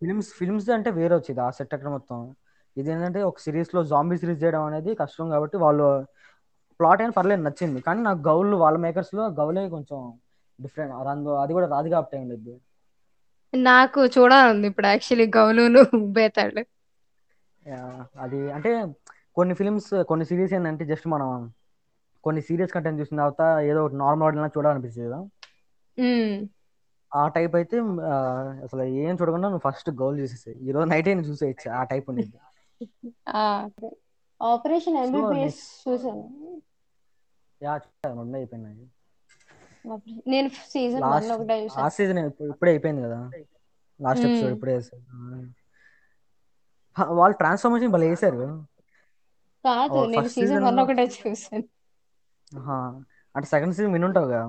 [0.00, 2.18] ఫిల్మ్స్ ఫిల్మ్స్ అంటే వేరే వచ్చేది ఆ సెట్ అక్కడ మొత్తం.
[2.76, 5.86] ఇది ఏంటంటే ఒక సిరీస్లో జాంబీ సిరీస్ చేయడం అనేది కష్టం కాబట్టి వాళ్ళు
[6.80, 10.00] ప్లాట్ అయినా పర్లేదు నచ్చింది కానీ నాకు గౌల్ వాళ్ళ మేకర్స్లో గౌలే కొంచెం
[10.58, 11.10] డిఫరెంట్ అది
[11.42, 12.54] అది కూడా రాధికా ఆప్టే ఉండేది
[13.52, 16.62] నాకు చూడాలంది ఇప్పుడు యాక్చువల్లీ 'గౌలును', 'బేతాళ్'.
[17.66, 17.78] యా,
[18.24, 18.70] అది అంటే
[19.36, 21.30] కొన్ని ఫిలిమ్స్ కొన్ని సిరీస్ ఏంటంటే జస్ట్ మనం
[22.24, 25.20] కొన్ని సీరియస్ కంటెంట్ చూసిన తర్వాత ఏదో ఒకటి నార్మల్ చూడాలనిపిస్తుంది కదా.
[27.12, 27.76] ఆ టైప్ అయితే
[28.64, 32.36] అసలు ఏం చూడకుండా నువ్వు ఫస్ట్ గౌల్ చూసేసాయి ఈ రోజు నైట్ అయినా చూసేయచ్చు ఆ టైప్ ఉండేది!
[34.40, 36.24] ఆపరేషన్ ఎంబీబీఎస్ చూసాను.
[37.60, 38.86] యా చూసాను రెండు అయిపోయినాయి
[40.32, 41.82] నేను సీజన్ 1 లాస్ట్ ఒకటే చూసా.
[41.82, 42.18] లాస్ట్ సీజన్
[42.52, 43.20] ఇప్పుడే అయిపోయింది కదా
[44.00, 44.24] లాస్ట్.
[44.28, 44.74] ఎపిసోడ్ ఇప్పుడే
[47.18, 48.42] వాళ్ళు ట్రాన్స్ఫర్మేషన్ భలే వేసారు
[49.64, 51.66] కాదు నేను సీజన్ 1 ఒకటే చూసాను.
[53.34, 54.42] అంటే సెకండ్ సీజన్ వినుంటావు కదా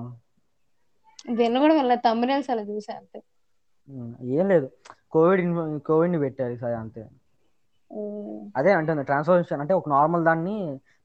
[1.38, 3.18] విన్న కూడా వెళ్ళ తమ్మునేల్స్ అలా చూసా అంతే.
[4.36, 4.66] ఏం లేదు
[5.14, 5.42] కోవిడ్
[5.88, 7.02] కోవిడ్ని పెట్టారు ఈసారి అంతే.
[8.54, 10.56] అదే అంటుంది ట్రాన్స్ఫర్మేషన్ అంటే ఒక నార్మల్ దాన్ని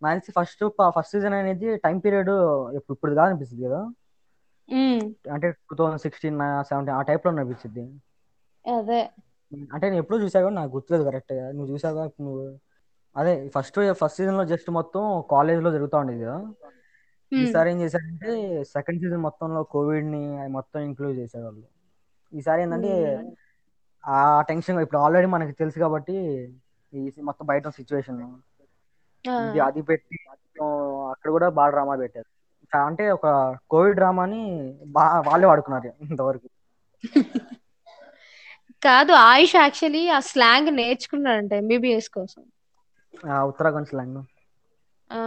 [0.01, 0.63] నాకు ఫస్ట్
[0.95, 2.31] ఫస్ట్ సీజన్ అనేది టైం పీరియడ్
[2.77, 3.79] ఇప్పుడు ఇప్పుడు కాదు అనిపిస్తుంది కదా.
[5.33, 6.37] అంటే టూ థౌసండ్ సిక్స్టీన్
[6.69, 7.83] సెవెంటీన్ ఆ టైప్లో అనిపించింది
[8.65, 9.01] అదే.
[9.73, 12.43] అంటే నేను ఎప్పుడు చూసావు నాకు గుర్తులేదు కరెక్ట్గా నువ్వు చూసావా నువ్వు
[13.15, 16.37] అదే ఫస్ట్ ఫస్ట్ సీజన్లో జస్ట్ మొత్తం కాలేజ్లో జరుగుతూ ఉండేది కదా.
[17.31, 18.31] ఈసారి ఏం చేశారంటే
[18.73, 21.65] సెకండ్ సీజన్ మొత్తంలో కోవిడ్ని మొత్తం ఇంక్లూడ్ చేశారు వాళ్ళు
[22.33, 22.93] ఈసారి ఏంటంటే.
[24.03, 26.15] ఆ టెన్షన్ ఇప్పుడు ఆల్రెడీ మనకి తెలుసు కాబట్టి
[26.93, 28.19] ఈ మొత్తం బయట సిచ్యువేషన్!
[29.43, 30.17] ఇది అది పెట్టి
[31.11, 32.29] అక్కడ కూడా బాగా డ్రామా పెట్టారు
[32.71, 33.27] అంటే ఒక
[33.71, 34.41] కోవిడ్ డ్రామాని
[35.27, 36.47] వాళ్ళే వాడుకున్నారు ఇంతవరకు
[38.81, 42.41] కాదు ఆయుష్ యాక్చువల్లీ ఆ స్లాంగ్ నేర్చుకున్నాడంట ఎంబీబీఎస్ కోసం.
[43.29, 44.19] ఆ ఉత్తరాఖండ్ స్లాంగ్
[45.09, 45.19] ఆ!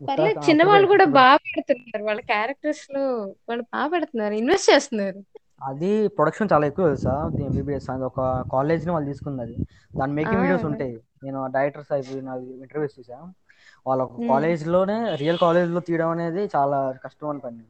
[0.00, 2.04] పర్లేదు అక్కడ చిన్నవాళ్ళు కూడా బాగా పెడుతున్నారు.
[2.08, 3.02] వాళ్ళ క్యారెక్టర్స్లో
[3.48, 4.34] వాళ్ళు బాగా పెడుతున్నారు.
[4.40, 5.20] ఇన్వెస్ట్ చేస్తున్నారు.
[5.60, 7.14] అది ప్రొడక్షన్ చాలా ఎక్కువ తెలుసా?
[7.46, 8.20] ఎంబీబీఎస్ అది ఒక
[8.52, 9.56] కాలేజ్ని వాళ్ళు తీసుకుంది అది
[9.94, 10.94] దాని మేకింగ్ వీడియోస్ ఉంటాయి.
[11.24, 12.20] నేను డైరెక్టర్స్ అయిపోయి
[12.62, 13.18] ఇంటర్వ్యూస్ చూసా.
[13.86, 17.62] వాళ్ళ కాలేజ్లోనే రియల్ కాలేజ్లో తీయడం అనేది చాలా కష్టమైన పని.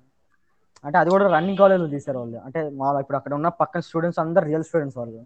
[0.84, 2.38] అంటే అది కూడా రన్నింగ్ కాలేజ్లో తీసారు వాళ్ళు.
[2.46, 5.20] అంటే మా ఇప్పుడు అక్కడ ఉన్న పక్కన స్టూడెంట్స్ అందరు రియల్ స్టూడెంట్స్ వాళ్ళు.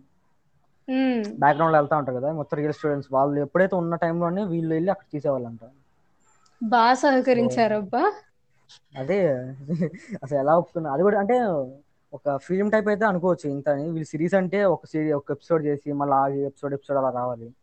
[1.39, 2.31] బ్యాక్గ్రౌండ్లో వెళ్తా ఉంటారు కదా.
[2.39, 5.63] మొత్తం రియల్ స్టూడెంట్స్ వాళ్ళు ఎప్పుడైతే ఉన్న టైం లోనే వీళ్ళు వెళ్ళి అక్కడ తీసేవాళ్ళంట.
[6.61, 6.95] బాగా
[7.29, 8.05] సో సహకరించారబ్బా
[8.95, 9.19] అదే.
[10.23, 11.37] అసలు ఎలా ఒప్పుకున్నా అది కూడా అంటే
[12.13, 13.51] ఒక ఫిలిమ్ టైప్ అయితే అనుకోవచ్చు.
[13.51, 17.55] ఇంత వీళ్ళు సిరీస్ అంటే ఒక సిరీ ఒక ఎపిసోడ్ చేసి మళ్ళీ ఆగి ఎపిసోడ్ ఎపిసోడ్ అలా రావాలి.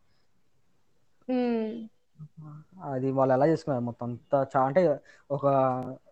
[2.82, 5.00] అది వాళ్ళు ఎలా చేసుకున్నారు మొత్తం అంత చ అంటే
[5.32, 5.42] ఒక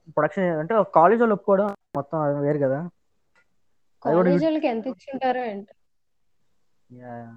[0.08, 2.90] ప్రొడక్షన్ అంటే ఒక కాలేజ్ వాళ్ళు ఒప్పుకోవడం మొత్తం వేరు కదా.
[4.06, 5.74] అది కూడా కాలేజీ యూ- వాళ్ళకి ఎంత ఇచ్చింటారో ఏంటో.
[6.92, 7.36] యా.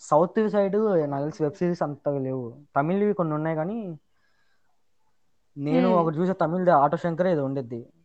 [0.00, 0.76] సౌత్ సైడ్
[1.10, 2.56] నాకు తెలిసి వెబ్ సిరీస్ అంతగా లేవు.
[2.76, 3.98] తమిళ్ కొన్ని ఉన్నాయి కానీ
[5.58, 7.86] నేను ఒకటి చూసా తమిళది ఆటో శంకర్ ఏదో ఉండిద్ది.
[7.86, 7.97] ఆ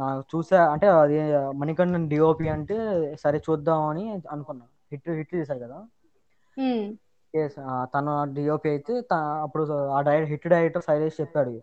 [0.00, 1.16] నాకు చూసా అంటే అది
[1.60, 2.76] మణికంఠన్ డిఓపి అంటే
[3.22, 4.64] సరే చూద్దాం అని అనుకున్నా.
[4.92, 5.78] హిట్ హిట్ చేశారు కదా.
[7.94, 8.94] తను డిఓపి అయితే
[9.44, 9.64] అప్పుడు
[9.96, 11.54] ఆ డై హిట్ డైరెక్టర్ శైలేష్ చెప్పాడు.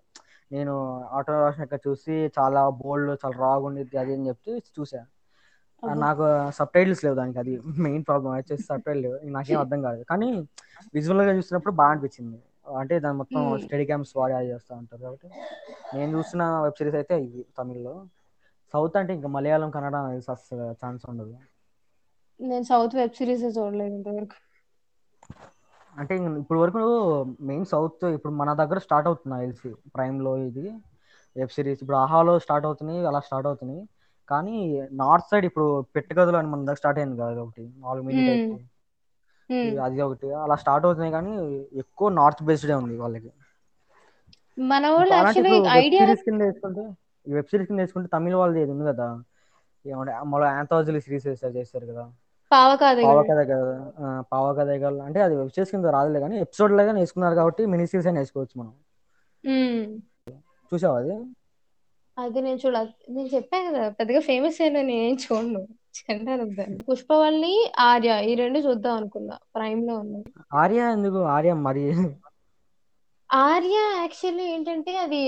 [0.51, 0.73] నేను
[1.17, 5.01] ఆటో శంకర్ చూసి చాలా బోల్డ్ చాలా రాగా ఉండిద్ది అది అని చెప్తే చూసా.
[5.99, 6.23] నాకు
[6.57, 7.53] సబ్ టైటిల్స్ లేవు దానికి అది
[7.85, 9.17] మెయిన్ ప్రాబ్లమ్ వచ్చేసి సబ్ టైటిల్ లేవు.
[9.35, 10.05] నాకేం అర్థం కాలేదు.
[10.11, 10.29] కానీ
[10.95, 12.39] విజువల్గా చూసినప్పుడు బాగా అనిపించింది.
[12.77, 15.29] అంటే దాని మొత్తం స్టడీ క్యాంప్స్ వాడి చేస్తా ఉంటారు కాబట్టి.
[15.91, 17.95] నేను చూసిన వెబ్ సిరీస్ అయితే ఇవి తమిళ్ళో.
[18.73, 19.95] సౌత్ అంటే ఇంకా మలయాళం కన్నడ
[20.35, 21.35] అసలు ఛాన్స్ ఉండదు.
[22.39, 24.37] నేను సౌత్ వెబ్ సిరీస్ చూడలేదు ఇంతవరకు.
[25.95, 26.81] అంటే ఇప్పుడు వరకు
[27.47, 30.65] మెయిన్ సౌత్ ఇప్పుడు మన దగ్గర స్టార్ట్ అవుతుంది నాకు తెలిసి ప్రైమ్లో ఇది.
[31.35, 33.81] వెబ్ సిరీస్ ఇప్పుడు ఆహాలో స్టార్ట్ అవుతున్నాయి అలా స్టార్ట్ అవుతున్నాయి.
[34.29, 34.55] కానీ
[34.99, 38.51] నార్త్ సైడ్ ఇప్పుడు పెట్ట గదులు అని మన దగ్గర స్టార్ట్ అయింది కదా ఒకటి నాలుగు ఉమ్
[39.85, 40.27] అది ఒకటి.
[40.43, 41.31] అలా స్టార్ట్ అవుతున్నాయి కానీ
[41.81, 43.31] ఎక్కువ నార్త్ బేస్డ్ ఉంది వాళ్ళకి.
[44.71, 46.83] మన వాళ్ళు యాక్చువల్లీ ఐడియా కింద వేసుకుంటే
[47.25, 49.07] ఈ వెబ్ సిరీస్ కింద వేసుకుంటే తమిళ వాళ్ళది ఏది ఉంది కదా?
[49.85, 52.03] ఏమంటే మళ్ళ ఆంథాజీ సిరీస్ చేస్తారు కదా?
[53.01, 53.73] పావకథ కదా
[54.31, 54.69] పావకథ
[55.07, 58.55] అంటే అది వెబ్ సిరీస్ కింద రాదులే కానీ ఎపిసోడ్ లాగా వేసుకున్నారు కాబట్టి మినీ సిరీస్ అయినా వేసుకోవచ్చు
[58.61, 58.73] మనం.
[60.71, 61.13] చూసావా అది?
[62.19, 62.77] అది నేను చూడ
[63.09, 65.61] నేను చెప్పాను కదా పెద్దగా ఫేమస్ అయిన నేను చూడను.
[66.87, 70.25] పుష్పవల్లి ఆర్య ఈ రెండు చూద్దాం అనుకున్నా ప్రైమ్లో ఉన్నాయి
[70.61, 71.19] ఆర్య ఎందుకు?
[71.35, 71.85] ఆర్య మరి.
[73.29, 75.19] ఆర్య యాక్చువల్లీ ఏంటంటే అది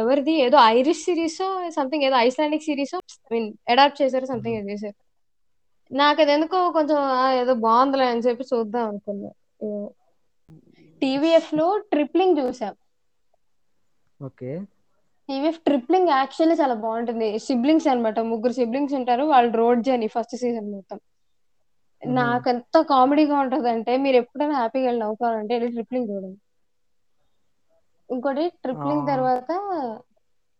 [0.00, 0.34] ఎవరిది?
[0.38, 1.40] ఏదో ఐరిష్ సిరీస్
[1.76, 3.00] సంథింగ్ ఏదో Icelandic series I
[3.32, 4.96] mean adapt చేశారు సంథింగ్ ఏదో చేశారు.
[5.90, 6.98] నాకు అది ఎందుకో కొంచెం
[7.40, 9.30] ఏదో బాగుందిలే అని చెప్పి చూద్దాం అనుకున్నా.
[11.02, 12.74] టీవీఎఫ్లో ట్రిప్లింగ్ చూసాం.
[14.20, 14.52] ఓకే.
[15.28, 17.28] టీవీఎఫ్ ట్రిప్లింగ్ యాక్చువల్లీ చాలా బాగుంటుంది.
[17.46, 18.18] సిబ్లింగ్స్ అన్నమాట.
[18.30, 19.24] ముగ్గురు సిబ్లింగ్స్ ఉంటారు.
[19.26, 20.98] వాళ్ళు రోడ్ జర్నీ ఫస్ట్ సీజన్ మొత్తం.
[22.02, 26.38] నాకు ఎంత కామెడీగా ఉంటది అంటే మీరు ఎప్పుడైనా హ్యాపీగా వెళ్ళి నవ్వుకోవాలంటే వెళ్ళి ట్రిప్లింగ్ చూడండి.
[28.08, 29.50] ఇంకోటి ట్రిప్లింగ్ తర్వాత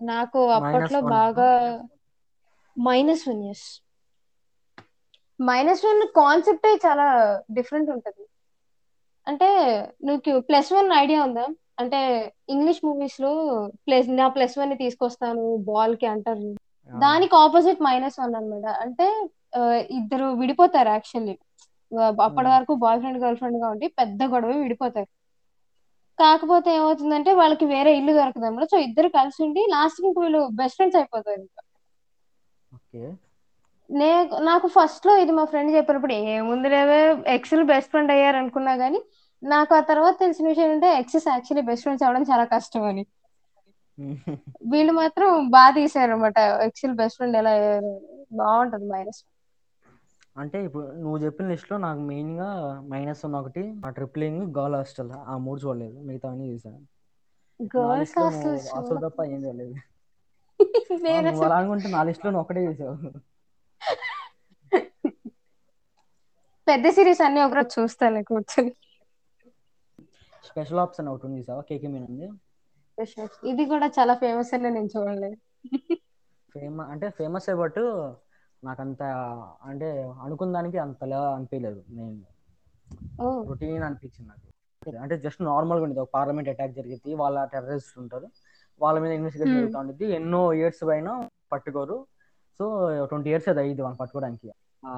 [0.01, 1.49] నాకు అప్పట్లో బాగా
[2.77, 3.69] minus one years
[5.41, 7.07] minus one కాన్సెప్టే చాలా
[7.53, 8.25] డిఫరెంట్ ఉంటది.
[9.27, 9.49] అంటే
[10.05, 11.47] నీకు ప్లస్ వన్ ఐడియా ఉందా?
[11.79, 11.99] అంటే
[12.49, 13.31] ఇంగ్లీష్ మూవీస్లో
[13.87, 16.47] ప్లస్ నా ప్లస్ వన్ని తీసుకొస్తాను బాల్కి అంటారు.
[16.97, 18.67] దానికి ఆపోజిట్ మైనస్ వన్ అన్నమాట.
[18.85, 19.07] అంటే
[19.99, 21.35] ఇద్దరు విడిపోతారు యాక్చువల్లీ
[22.25, 25.09] అప్పటి వరకు బాయ్ ఫ్రెండ్ గర్ల్ ఫ్రెండ్గా ఉండి పెద్ద గొడవ విడిపోతారు.
[26.19, 28.67] కాకపోతే ఏమవుతుందంటే వాళ్ళకి వేరే ఇల్లు దొరకదు అన్నమాట.
[28.69, 31.45] సో ఇద్దరు కలిసి ఉండి లాస్ట్కి ఇంక వీళ్ళు బెస్ట్ ఫ్రెండ్స్ అయిపోతారు
[33.91, 34.09] నే
[34.47, 36.99] నాకు ఫస్ట్లో ఇది మా ఫ్రెండ్ చెప్పినప్పుడు ఏముంది లేవే
[37.35, 39.01] ఎక్స్ బెస్ట్ ఫ్రెండ్ అయ్యారు అనుకున్నా గానీ
[39.47, 43.05] నాకు ఆ తర్వాత తెలిసిన విషయం ఏంటంటే ఎక్సెస్ యాక్చువల్లీ బెస్ట్ ఫ్రెండ్స్ అవ్వడం చాలా కష్టం అని
[44.71, 47.55] వీళ్ళు మాత్రం బాగా తీసారు అనమాట ఎక్సెల్ బెస్ట్ ఫ్రెండ్ ఎలా
[48.39, 49.23] బాగుంటది మైనస్
[50.37, 52.49] అంటే ఇప్పుడు నువ్వు చెప్పిన లిస్ట్లో నాకు మెయిన్గా
[52.91, 55.99] మైనస్ వన్ ఒకటి ఆ ట్రిప్లింగ్ గర్ల్ హాస్టల్ ఆ మూడు చూడలేదు.
[56.09, 56.81] మిగతా అన్ని చూసాను
[57.75, 59.77] గర్ల్స్ హాస్టల్ చూడ తప్ప ఏం చూడలేదు.
[61.23, 62.97] నువ్వు అసలు అలా అనుకుంటే నా లిస్ట్లో నువ్వు ఒక్కటే చూసావు.
[66.67, 68.73] పెద్ద సిరీస్ అన్ని ఒకరోజు చూస్తాను కూర్చొని.
[70.47, 72.29] స్పెషల్ ఆప్షన్ ఒకటి ఉంది చూసావా కేకే మీన్ ఉంది
[73.45, 75.37] ఇది కూడా చాలా ఫేమస్ అని నేను చూడలేదు.
[76.55, 77.81] ఫేమ అంటే ఫేమస్ బట్
[78.65, 79.03] నాకంత
[79.63, 79.89] అంటే
[80.23, 82.23] అనుకున్న దానికి అంతలా అనిపించలేదు నేను
[83.49, 84.47] రొటీన్ అనిపించింది నాకు.
[85.03, 86.01] అంటే జస్ట్ నార్మల్గా ఉండేది.
[86.01, 87.15] ఒక పార్లమెంట్ అటాక్ జరిగింది.
[87.15, 88.29] వాళ్ళ టెర్రరిస్ట్ ఉంటారు.
[88.83, 91.09] వాళ్ళ మీద ఇన్వెస్టిగేషన్ హ్మ్ జరుగుతా ఉండిద్ది ఎన్నో ఇయర్స్ పైన
[91.53, 91.97] పట్టుకోరు.
[92.59, 92.65] సో
[93.07, 94.49] ట్వంటీ ఇయర్స్ అది అయ్యిద్ది వాళ్ళని పట్టుకోవడానికి.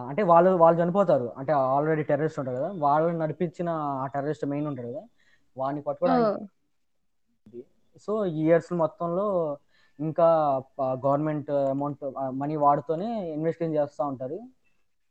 [0.09, 1.32] అంటే వాళ్ళు వాళ్ళు చనిపోతారు.
[1.38, 2.70] అంటే ఆల్రెడీ టెర్రరిస్ట్ ఉంటారు కదా.
[2.86, 3.68] వాళ్ళని నడిపించిన
[4.03, 5.03] ఆ టెర్రరిస్ట్ మెయిన్ ఉంటారు కదా.
[5.59, 6.38] వాడిని పట్టుకోవడానికి
[8.04, 9.26] సో ఈ ఇయర్స్ మొత్తంలో
[9.98, 10.26] ఇంకా
[11.04, 12.02] గవర్నమెంట్ అమౌంట్
[12.40, 14.38] మనీ వాడుతూనే ఇన్వెస్టిగేషన్ చేస్తూ ఉంటారు.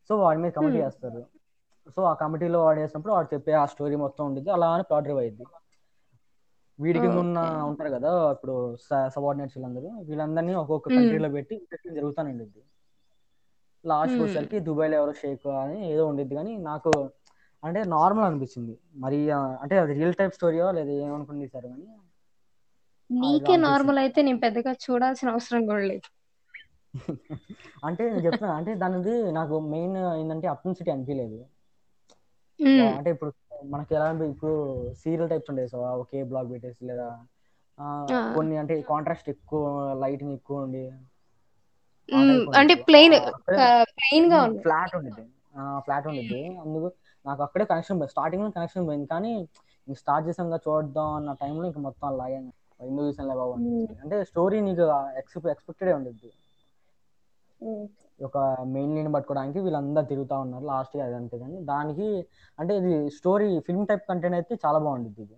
[0.09, 1.21] సో వాడి మీద కమిటీ హ్మ్ వేస్తారు.
[1.95, 4.49] సో ఆ కమిటీలో వాడు వేసినప్పుడు వాడు చెప్పే ఆ స్టోరీ మొత్తం ఉండిద్ది.
[4.55, 5.45] అలా అని ప్లాట్ డ్రైవ్ అయ్యిద్ది
[6.79, 7.37] వీడి కింద ఉన్న
[7.69, 8.55] ఉంటారు కదా ఇప్పుడు
[9.13, 12.61] సబార్డినేట్స్ వీళ్ళందరూ వీళ్ళందరినీ ఒక్కొక్క కంట్రీలో పెట్టి ఇన్వెస్టింగ్ జరుగుతానే ఉండిద్ది.
[13.83, 16.35] లాస్ట్కి ఉమ్, వచ్చేసరికి దుబాయ్లో ఎవరో షేక్ అని ఏదో ఉండిద్ది.
[16.39, 16.91] కానీ నాకు
[17.63, 18.73] అంటే నార్మల్ అనిపించింది.
[18.97, 19.19] మరి
[19.63, 21.87] అంటే అది రియల్ టైప్ స్టోరీయో లేదా ఏమనుకుని తీశారు కానీ
[23.09, 26.07] నీకే నార్మల్ అయితే నేను పెద్దగా చూడాల్సిన అవసరం కూడా లేదు.
[27.87, 31.39] అంటే నేను చెప్తున్నా అంటే దానిది నాకు మెయిన్ ఏంటంటే అప్టెన్సిటీ అనిపించలేదు
[32.91, 33.31] అంటే ఇప్పుడు
[33.65, 34.53] మనకి ఎలా ఇప్పుడు
[35.01, 37.07] సీరియల్ టైప్స్ ఉండేది సో ఒకే బ్లాక్ పెట్టేసి లేదా
[38.35, 39.61] కొన్ని అంటే కాంట్రాస్ట్ ఎక్కువ
[40.03, 40.83] లైటింగ్ ఎక్కువ ఉండి.
[42.09, 43.15] అంటే ఉండేది ప్లెయిన్
[43.93, 45.25] ప్లెయిన్గా ఉంది ఫ్లాట్ ఉండిద్ది.
[45.85, 46.41] ఫ్లాట్ ఉండిద్ది.
[46.63, 46.87] అందుకు
[47.27, 48.13] నాకు అక్కడే కనెక్షన్ పోయింది.
[48.15, 49.07] స్టార్టింగ్లో కనెక్షన్ పోయింది.
[49.13, 49.31] కానీ
[49.87, 52.51] ఇంక స్టార్ట్ చేసాం కదా చూద్దాం అన్న టైంలో ఇంక మొత్తం లాగాను
[52.85, 53.53] ఎందుకు చూసానులే బాబు
[54.03, 54.83] అంటే స్టోరీ నీకు
[55.21, 56.29] ఎక్స్పెక్ట్ ఎక్స్పెక్టెడ్ ఉండిద్ది.
[58.19, 58.37] ఒక
[58.73, 60.65] మెయిన్ లైన్ పట్టుకోవడానికి వీళ్ళందరూ తిరుగుతూ ఉన్నారు.
[60.71, 62.07] లాస్ట్ అది అంతే కానీ దానికి
[62.59, 65.37] అంటే ఇది స్టోరీ ఫిల్మ్ టైప్ కంటెంట్ అయితే చాలా బాగుండిద్ది ఇది.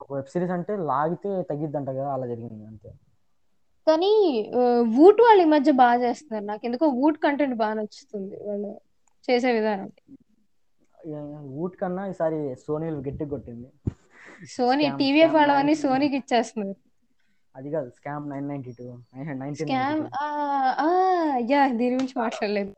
[0.00, 2.90] ఒక వెబ్ సిరీస్ అంటే లాగితే తగ్గిద్దంట కదా అలా జరిగింది అంతే.
[3.86, 4.10] కానీ
[4.96, 6.46] వూట్ వాళ్ళు ఈ మధ్య బాగా చేస్తున్నారు.
[6.50, 8.72] నాకు ఎందుకో వూట్ కంటెంట్ బాగా నచ్చుతుంది వాళ్ళు.
[9.24, 9.88] చేసే విధానం.
[11.58, 13.68] ఊట్ కన్నా ఈసారి సోనీ గట్టిగా కొట్టింది.
[14.52, 16.76] సోనీ టీవీఎఫ్ నైన్ సోనీకి ఇచ్చేస్తున్నారు.
[17.54, 18.86] అది కాదు scam nine ninety two
[19.58, 20.02] scam
[21.48, 22.72] yeah దీని గురించి మాట్లాడలేదు.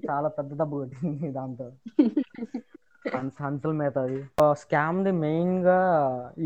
[0.00, 1.66] చాలా పెద్ద దెబ్బ కొట్టింది దాంతో.
[3.14, 4.18] హన్స్ హన్సల్ మీద అది.
[4.62, 5.78] స్కామ్ ది మెయిన్గా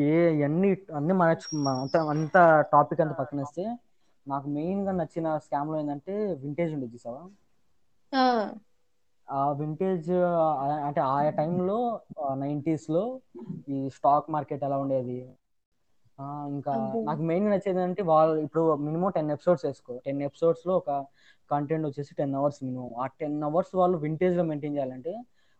[0.07, 0.12] ఏ
[0.47, 2.37] అన్ని అన్ని మనచ్చు అంత అంత
[2.73, 3.64] టాపిక్ అంత పక్కనేస్తే
[4.27, 7.23] నాకు మెయిన్గా నచ్చిన స్కామ్లో ఏంటంటే వింటేజ్ ఉండేది చూసావా?
[9.29, 10.11] ఆ, వింటేజ్
[10.87, 11.79] అంటే ఆ టైంలో
[12.35, 13.03] నైంటీస్లో
[13.68, 15.18] ఈ స్టాక్ మార్కెట్ ఎలా ఉండేది?
[16.49, 16.72] ఇంకా.
[17.05, 19.95] నాకు మెయిన్ నచ్చేది అంటే వాళ్ళు ఇప్పుడు మినిమం టెన్ ఎపిసోడ్స్ వేసుకో.
[20.07, 20.91] టెన్ ఎపిసోడ్స్లో ఒక
[21.51, 25.12] కంటెంట్ వచ్చేసి టెన్ అవర్స్ మినిమం ఆ టెన్ అవర్స్ వాళ్ళు వింటేజ్లో మెయింటైన్ చేయాలంటే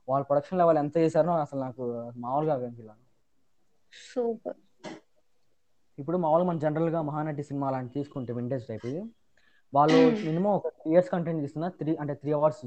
[0.09, 1.83] వాళ్ళ ప్రొడక్షన్ లెవెల్ ఎంత చేశారో అసలు నాకు
[2.17, 3.03] మామూలుగా అనిపించలేదు
[3.93, 4.57] సూపర్.
[5.99, 8.89] ఇప్పుడు మామూలుగా మన జనరల్గా మహానటి సినిమా లాంటి తీసుకుంటే వింటేజ్ టైప్
[9.73, 9.99] వాళ్ళు.
[10.27, 12.65] మినిమం ఒక త్రీ ఇయర్స్ కంటెంట్ చేస్తున్నా త్రీ అంటే త్రీ అవర్స్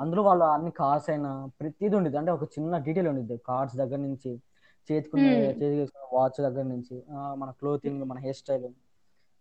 [0.00, 4.30] అందులో వాళ్ళు అన్ని కార్స్ అయినా ప్రతిదీ ఉండేది అంటే ఒక చిన్న డీటెయిల్ ఉండేది కార్స్ దగ్గర నుంచి
[4.88, 5.44] చేతికున్న మ్మ్.
[5.50, 6.96] చేతికి వేసుకున్న వాచ్ దగ్గర నుంచి
[7.36, 8.66] మన క్లోతింగ్ మన హెయిర్ స్టైల్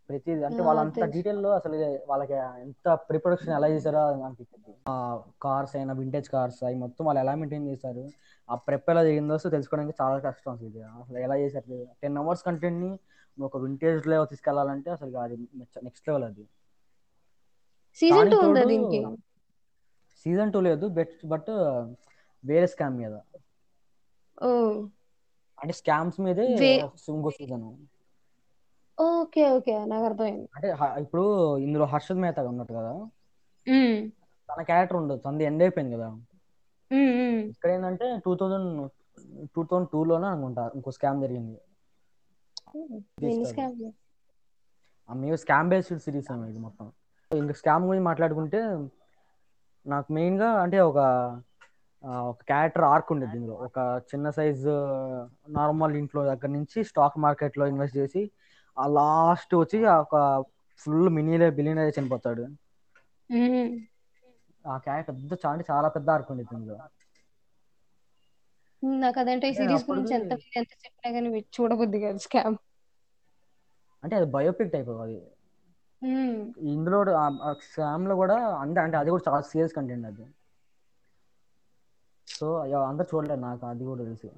[0.10, 0.44] ప్రతిదీ.
[0.44, 0.94] అంటే ఆ, వాళ్ళు అంత.
[0.96, 1.76] తెలుసు డీటెయిల్లో అసలు
[2.08, 4.96] వాళ్ళకి ఎంత ప్రిప్రొడక్షన్ ఎలా చేశారో అని అనిపించింది ఆ
[5.42, 8.04] కార్స్ అయినా వింటేజ్ కార్స్ అవి మొత్తం వాళ్ళు ఎలా మెయింటైన్ చేశారు
[8.50, 10.82] ఆ ప్రెప్ ఎలా జరిగిందో తెలుసుకోవడానికి చాలా కష్టం అసలు ఇది.
[11.02, 11.70] అసలు ఎలా చేశారు
[12.02, 12.92] టెన్ అవర్స్ కంటెంట్ని
[13.38, 15.36] ఒక వింటేజ్లో తీసుకెళ్ళాలంటే అసలు అది
[15.84, 16.44] నెక్స్ట్ లెవెల్ అది.
[17.98, 19.00] సీజన్ టూ ఉందా దీనికి?
[20.24, 21.50] సీజన్ టూ లేదు బట్ బట్
[22.44, 23.16] వేరే స్కామ్ మీద.
[25.58, 26.46] అంటే స్కామ్స్ మీదే
[27.16, 27.66] ఇంకో సీజన్.
[28.98, 30.48] ఓకే ఓకే నాకు అర్థమైంది.
[30.56, 30.68] అంటే
[31.04, 31.24] ఇప్పుడు
[31.66, 32.94] ఇందులో హర్షద్ మేహతా ఉన్నట్టు కదా?
[34.50, 36.10] తన క్యారెక్టర్ ఉండదు తనది ఎండ్ అయిపోయింది కదా.
[37.54, 38.70] ఇక్కడ ఏంటంటే టూ థౌజండ్
[39.56, 41.56] టూ థౌజండ్ టూలోనే అనుకుంటా ఇంకో స్కామ్ జరిగింది.
[45.10, 46.86] మేము స్కామ్ బేస్డ్ సిరీస్ ఇది మొత్తం.
[47.32, 48.60] ఇంకా స్కామ్ గురించి మాట్లాడుకుంటే
[49.86, 51.00] నాకు మెయిన్గా అంటే ఒక
[52.28, 53.56] ఒక క్యారెక్టర్ ఆర్క్ ఉండేది ఇందులో.
[53.68, 53.78] ఒక
[54.10, 54.66] చిన్న సైజ్
[55.50, 58.24] నార్మల్ ఇంట్లో దగ్గర నుంచి స్టాక్ మార్కెట్లో ఇన్వెస్ట్ చేసి
[58.78, 60.16] ఆ లాస్ట్ వచ్చి ఒక
[60.82, 62.46] ఫుల్ మినీలే బిలియనరీ చనిపోతాడు.
[64.66, 66.78] ఆ క్యారెక్టర్ పెద్ద చాలా చాలా పెద్ద ఆర్క్ ఉండేది ఇందులో.
[68.84, 72.58] నాకు అదంటే ఈ సిరీస్ గురించి ఎంత ఎంత చెప్పినా కానీ చూడబుద్ది కాదు స్కామ్
[74.04, 75.18] అంటే అది బయోపిక్ టైప్ అది.
[76.72, 77.00] ఇందులో
[77.68, 80.26] స్కామ్లో కూడా అంతే అంటే అది కూడా చాలా సీరియస్ కంటెంట్ అది.
[82.28, 82.48] సో
[82.90, 84.30] అందరు చూడలేదు నాకు అది కూడా తెలిసి.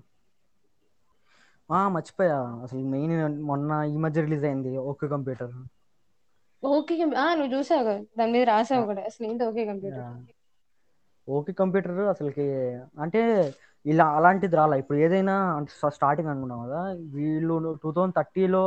[1.69, 2.35] ఆ మర్చిపోయా.
[2.63, 3.13] అసలు మెయిన్
[3.49, 5.55] మొన్న ఈ మధ్య రిలీజ్ అయింది ఓకే కంప్యూటర్.
[6.63, 10.07] ఓకే నువ్వు చూసావు దాని మీద రాసావు కూడా అసలు ఏంటి ఓకే కంప్యూటర్?
[11.27, 12.45] ఓకే కంప్యూటర్ అసలుకి
[12.99, 13.21] అంటే
[13.85, 14.79] ఇలా అలాంటిది రాలే.
[14.79, 15.35] ఇప్పుడు ఏదైనా
[15.89, 16.81] స్టార్టింగ్ అనుకున్నాం కదా
[17.15, 18.63] వీళ్ళు టూ థౌజండ్ థర్టీలో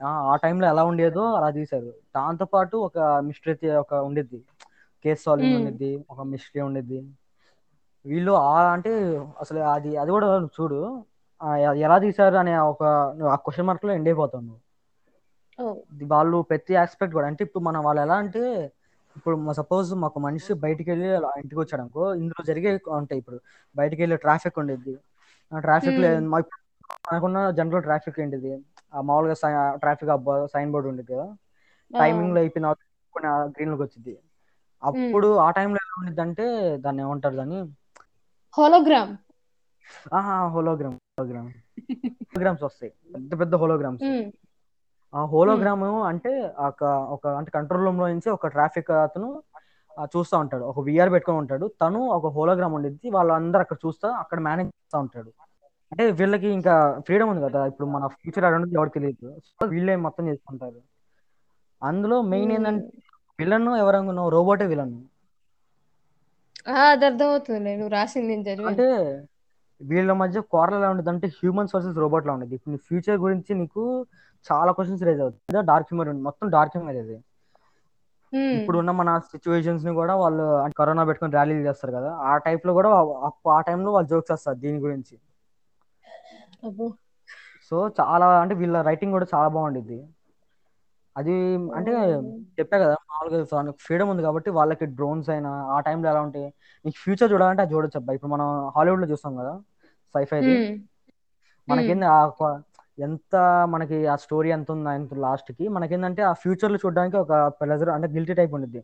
[0.00, 1.90] ఆ టైంలో ఎలా ఉండేదో అలా తీశారు.
[2.16, 4.40] దాంతోపాటు ఒక మిస్టరీ ఒక ఉండిద్ది.
[5.04, 7.00] కేస్ సాల్వింగ్ ఉండిద్ది ఒక మిస్టరీ ఉండిద్ది.
[8.06, 8.92] వీళ్ళు ఆ అంటే
[9.40, 10.80] అసలు అది అది కూడా చూడు
[11.84, 12.82] ఎలా తీశారు అనే ఒక
[13.32, 14.60] ఆ క్వశ్చన్ మార్క్లో ఎండ్ అయిపోతావు నువ్వు.
[15.58, 15.74] ఓ.
[15.92, 18.42] ఇది వాళ్ళు ప్రతి ఆస్పెక్ట్ కూడా అంటే ఇప్పుడు మనం వాళ్ళు ఎలా అంటే
[19.16, 23.38] ఇప్పుడు సపోజ్ మాకు మనిషి బయటికి వెళ్ళి ఇంటికి వచ్చాడు అనుకో ఇందులో జరిగే ఉంటాయి ఇప్పుడు
[23.76, 24.94] బయటికి వెళ్ళి ట్రాఫిక్ ఉండేది.
[25.52, 25.98] ట్రాఫిక్
[27.08, 28.52] మనకున్న జనరల్ ట్రాఫిక్ ఏంటిది?
[28.94, 29.34] ఆ మామూలుగా
[29.76, 30.10] ట్రాఫిక్
[30.52, 31.26] సైన్ బోర్డు ఉండేది కదా?
[31.90, 32.68] టైమింగ్లో అయిపోయిన
[33.48, 34.14] గ్రీన్లోకి వచ్చింది
[34.82, 36.46] అప్పుడు ఆ టైంలో ఎలా ఉండిద్ది అంటే
[36.78, 37.60] దాన్ని ఏమంటారు దాన్ని?
[38.54, 39.12] హోలోగ్రామ్.
[40.14, 41.50] ఆహా హోలోగ్రామ్ హోలోగ్రామ్.
[42.28, 42.92] హోలోగ్రామ్స్ వస్తాయి.
[43.14, 44.04] పెద్ద పెద్ద హోలోగ్రామ్స్.
[45.14, 46.30] ఆ హోలోగ్రామ్ అంటే
[46.68, 46.84] ఒక
[47.14, 49.28] ఒక అంటే కంట్రోల్ రూమ్లో నుంచి ఒక ట్రాఫిక్ అతను
[50.14, 50.64] చూస్తా ఉంటాడు.
[50.70, 51.66] ఒక విఆర్ పెట్టుకొని ఉంటాడు.
[51.82, 53.10] తను ఒక హోలోగ్రామ్ ఉండిద్ది.
[53.16, 55.30] వాళ్ళందరూ అక్కడ చూస్తా అక్కడ మేనేజ్ చేస్తా ఉంటాడు.
[55.92, 56.74] అంటే వీళ్ళకి ఇంకా
[57.06, 57.60] ఫ్రీడమ్ ఉంది కదా.
[57.70, 60.80] ఇప్పుడు మన ఫ్యూచర్ ఉంటుంది ఎవరికి తెలియదు సో వీళ్ళే మొత్తం చేసుకుంటారు.
[61.82, 62.86] అందులో మెయిన్ ఏంటంటే
[63.38, 64.94] విలన్ ఎవరనుకున్నావు రోబోటే విలన్
[66.92, 67.70] అది అర్థమవుతుంది.
[67.96, 68.34] రాసింది
[68.70, 68.86] అంటే
[69.80, 73.82] వీళ్ళ మధ్య కోరలు ఎలా ఉంటుంది అంటే హ్యూమన్స్ వర్సెస్ రోబోట్ లా ఉండేది ఇప్పుడు ఫ్యూచర్ గురించి నీకు
[74.52, 76.22] చాలా క్వశ్చన్స్ రేజ్ అవుతుంది డార్క్ హ్యూమర్ ఉంది.
[76.22, 77.16] మొత్తం డార్క్ హ్యూమర్ ఇది.
[78.32, 78.60] హ్మ్.
[78.60, 80.44] ఇప్పుడు ఉన్న మన సిచ్యువేషన్స్ని కూడా వాళ్ళు
[80.78, 82.88] కరోనా పెట్టుకొని ర్యాలీలు చేస్తారు కదా ఆ టైప్లో కూడా
[83.50, 85.18] ఆ- టైంలో వాళ్ళు జోక్స్ వస్తారు దీని గురించి.
[87.70, 90.06] సో చాలా అంటే వీళ్ళ రైటింగ్ కూడా చాలా బాగుండిద్ది.
[91.16, 91.92] అది అంటే
[92.60, 96.44] చెప్పా కదా మామూలుగా ఫ్రీడమ్ ఉంది కాబట్టి వాళ్ళకి డ్రోన్స్ అయినా ఆ టైంలో ఎలా ఉంటాయి?
[96.84, 99.52] నీకు ఫ్యూచర్ చూడాలంటే అది చూడొచ్చు అబ్బా ఇప్పుడు మనం హాలీవుడ్లో చూస్తాం కదా
[100.56, 100.78] హ్మ్.
[101.68, 102.26] మనకేంది ఆ
[102.98, 103.34] ఎంత
[103.72, 108.34] మనకి ఆ స్టోరీ ఎంత ఉంది ఎంత లాస్ట్కి మనకేందంటే ఆ ఫ్యూచర్లో చూడడానికి ఒక ప్రెజర్ అంటే గిల్టీ
[108.34, 108.82] టైప్ ఉండిద్ది.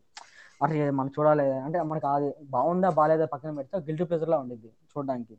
[0.61, 5.35] అరే మనం చూడాలి అంటే మనకి అది బాగుందా బాగాలేదా పక్కన పెడితే గిల్టీ ప్రెజర్ లా ఉండిద్ది చూడడానికి.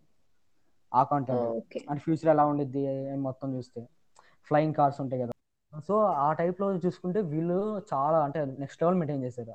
[0.93, 1.45] ఆ కాంటెంట్
[1.87, 2.83] అంటే ఫ్యూచర్ ఎలా ఉండిద్ది
[3.27, 3.81] మొత్తం చూస్తే.
[4.51, 5.33] ఫ్లయింగ్ కార్స్ ఉంటాయి కదా.
[5.87, 7.59] సో ఆ టైప్లో చూసుకుంటే వీళ్ళు
[7.91, 9.55] చాలా అంటే నెక్స్ట్ లెవెల్ మెయింటైన్ చేశారు.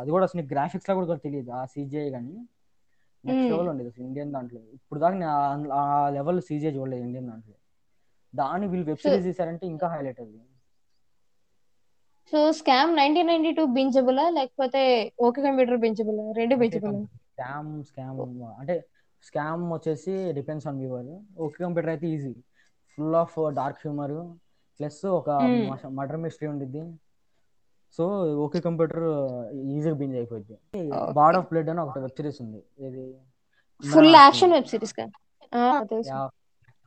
[0.00, 1.50] అది కూడా అసలు గ్రాఫిక్స్ లా కూడా తెలియదు.
[1.52, 2.34] ఆ సీజీఐ కానీ
[3.24, 3.50] నెక్స్ట్.
[3.50, 4.60] లెవెల్ ఉండేది అసలు ఇండియన్ దాంట్లో.
[4.78, 5.30] ఇప్పుడు దాకా
[5.78, 7.56] ఆ లెవెల్ సీజీఐ చూడలేదు ఇండియన్ దాంట్లో.
[8.34, 10.40] దాన్ని వీళ్ళు వెబ్ సిరీస్ తీసారంటే ఇంకా హైలైట్ అది.
[12.32, 14.82] So scam nineteen ninety two బించబులా లేకపోతే
[15.26, 17.00] ఓకే కంప్యూటర్ బించబులా రెండు బించబులా
[17.32, 18.20] స్కామ్ స్కామ్
[18.60, 18.74] అంటే
[19.28, 21.10] స్కామ్ వచ్చేసి depends on viewer
[21.44, 22.32] okay computer అయితే is
[22.94, 24.16] full of dark humour
[24.80, 25.30] plus ఒక.
[25.98, 26.82] మర్డర్ మిస్టరీ ఉండిద్ది.
[27.96, 28.04] సో
[28.44, 29.06] ఓకే కంప్యూటర్
[29.74, 30.54] ఈజీగా బింజ్ అయిపోద్ది.
[31.18, 32.60] బార్డ్ ఆఫ్ బ్లడ్ అని ఒకటి వెబ్ సిరీస్ ఉంది.
[32.86, 33.04] ఇది
[33.82, 34.94] full action web series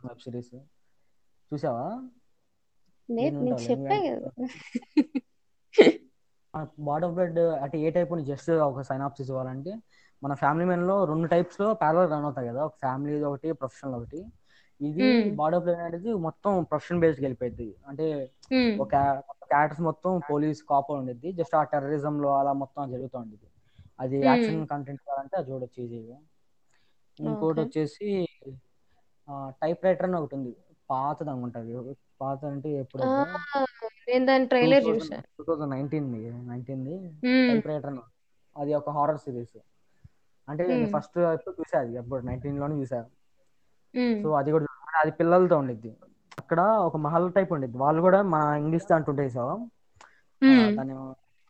[0.07, 0.51] web series
[1.51, 1.87] చూసావా?
[3.09, 4.29] లేదు చెప్పా కదా.
[6.79, 9.71] బార్డ్ ఆఫ్ బ్లడ్ అంటే ఏ టైప్ జస్ట్ ఒక సైనాప్సిస్ ఇవ్వాలంటే
[10.21, 12.61] మన ఫ్యామిలీ మెన్లో రెండు టైప్స్లో ప్యారల్ రన్ అవుతాయి కదా.
[12.65, 14.19] ఒక ఫ్యామిలీ ఒకటి ప్రొఫెషనల్ ఒకటి.
[14.81, 15.07] ఇది.
[15.37, 18.07] బార్డ్ ఆఫ్ బ్లడ్ అనేది మొత్తం ప్రొఫెషన్ బేస్డ్ వెళ్ళిపోయింది అంటే.
[18.83, 18.91] ఒక
[19.45, 21.29] క్యారెక్టర్స్ మొత్తం పోలీస్ కాప్ ఉండిద్ది.
[21.39, 23.47] జస్ట్ ఆ టెర్రరిజం లో అలా మొత్తం జరుగుతూ ఉండేది
[23.99, 24.17] అది.
[24.25, 26.17] యాక్షన్ కంటెంట్ కావాలంటే అది చూడొచ్చు ఈజీగా
[27.19, 28.07] ఇంకోటి వచ్చేసి
[29.61, 30.51] టైప్ రైటర్ అని ఒకటి ఉంది.
[30.89, 31.73] పాతది అనుకుంటుంది
[32.19, 32.69] పాత అంటే
[33.05, 33.07] ఆ,
[34.07, 36.07] నేను దాని టూ ట్రైలర్ థౌజండ్ చూసా two thousand nineteen
[36.49, 36.83] nineteen
[37.23, 37.47] hmm.
[37.67, 38.03] Typewriter అని
[38.55, 39.57] అది ఒక హారర్ సిరీస్
[40.47, 40.91] అంటే నేను మ్మ్.
[40.95, 42.99] ఫస్ట్ ఎప్పుడు చూసా అది అప్పుడు నైన్టీన్లోనే చూసా
[43.93, 44.15] మ్మ్.
[44.23, 44.65] సో అది కూడా.
[44.95, 45.91] అది పిల్లలతో ఉండిద్ది
[46.37, 49.45] అక్కడ ఒక మహల్ టైప్ ఉండిద్ది వాళ్ళు కూడా మన ఇంగ్లీష్ దాంట్లో ఉంటాయి సో
[50.41, 50.67] మ్మ్.
[50.77, 50.93] దాని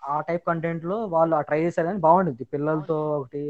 [0.01, 3.43] ఆ టైప్ కంటెంట్లో వాళ్ళు ట్రై చేశారు కానీ బాగుండిద్ది పిల్లలతో ఒకటి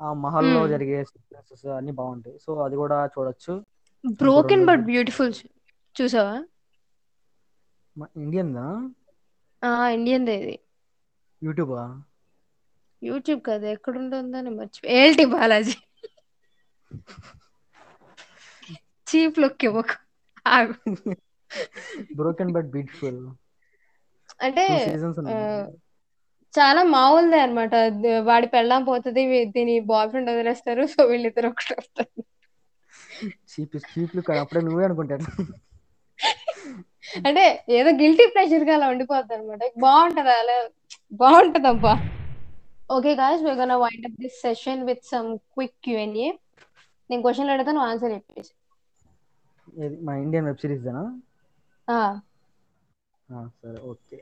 [0.00, 0.70] ఆ మహల్లో మ్మ్.
[0.72, 3.54] జరిగే సీక్వెన్సెస్ అన్ని బాగుంటాయి సో అది కూడా చూడొచ్చు
[4.04, 5.32] బ్రోకెన్ బట్ బ్యూటిఫుల్
[5.96, 6.36] చూసావా?
[8.22, 8.66] ఇండియన్ దా
[9.62, 10.56] ఆ ఇండియన్ ఇది.
[11.42, 11.82] యూట్యూబా?
[13.02, 15.76] యూట్యూబ్ కదా ఎక్కడ ఉంటుందని మర్చిపో ఏల్టీ బాలాజీ.
[19.06, 19.96] చీప్ లుక్ ఇవ్వకు.
[22.16, 23.20] బ్రోకెన్ బట్ బ్యూటిఫుల్
[24.46, 24.64] అంటే
[26.54, 27.74] చాలా మామూలుదే అనమాట
[28.28, 29.22] వాడి పెళ్ళాం పోతుంది
[29.56, 32.12] దీని బాయ్ ఫ్రెండ్ వదిలేస్తారు సో వీళ్ళిద్దరు ఒకటి వస్తారు.
[33.50, 35.26] చీప్ చీప్ లుక్ అప్పుడే నువ్వే అనుకుంటాను
[37.26, 37.42] అంటే
[37.76, 39.62] ఏదో గిల్టీ ప్రెషర్గా అలా ఉండిపోద్ది అనమాట.
[39.82, 40.32] బాగుంటది?
[40.36, 40.56] అలా
[41.20, 41.92] బాగుంటది అబ్బా
[42.90, 46.28] okay guys we gonna wind up this session with some quick Q and A
[47.10, 48.52] నేను క్వశ్చన్ అడిగితే నువ్వు ఆన్సర్ చెప్పేసి.
[49.78, 49.96] ఏది?
[50.06, 51.04] మన ఇండియన్ వెబ్ సిరీస్ దానా
[51.88, 52.00] ఆ.
[53.28, 54.18] ఆ, సరే okay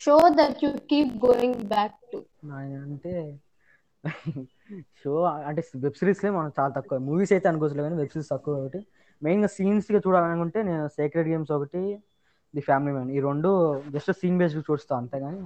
[0.00, 2.18] show that you keep going back to
[2.84, 3.12] అంటే
[5.00, 5.12] షో
[5.48, 8.80] అంటే వెబ్ సిరీస్లే మనం చాలా తక్కువ మూవీస్ అయితే అనుకోవచ్చులే కానీ వెబ్ సిరీస్ తక్కువ ఒకటి
[9.22, 11.82] మెయిన్గా సీన్స్గా చూడాలనుకుంటే నేను సేక్రెడ్ గేమ్స్ ఒకటి
[12.54, 13.50] ది ఫ్యామిలీ మ్యాన్ ఈ రెండు
[13.94, 15.40] జస్ట్ సీన్ బేస్డ్ చూస్తాను అంతేగాని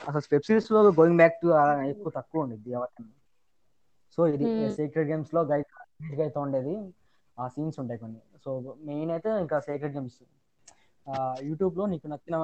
[0.00, 1.48] అసలు వెబ్ సిరీస్లో గోయింగ్ బ్యాక్ టు
[1.92, 3.12] ఎక్కువ తక్కువ ఉండేది ఎవరికైనా.
[4.18, 4.46] సో ఇది.
[4.76, 5.66] సీక్రెట్ గేమ్స్లో గైడ్
[6.20, 6.74] అయితే ఉండేది.
[7.36, 8.20] ఆ సీన్స్ ఉంటాయి కొన్ని.
[8.44, 8.50] సో
[8.88, 10.18] మెయిన్ అయితే ఇంకా సీక్రెట్ గేమ్స్
[11.48, 12.36] యూట్యూబ్లో నీకు నచ్చిన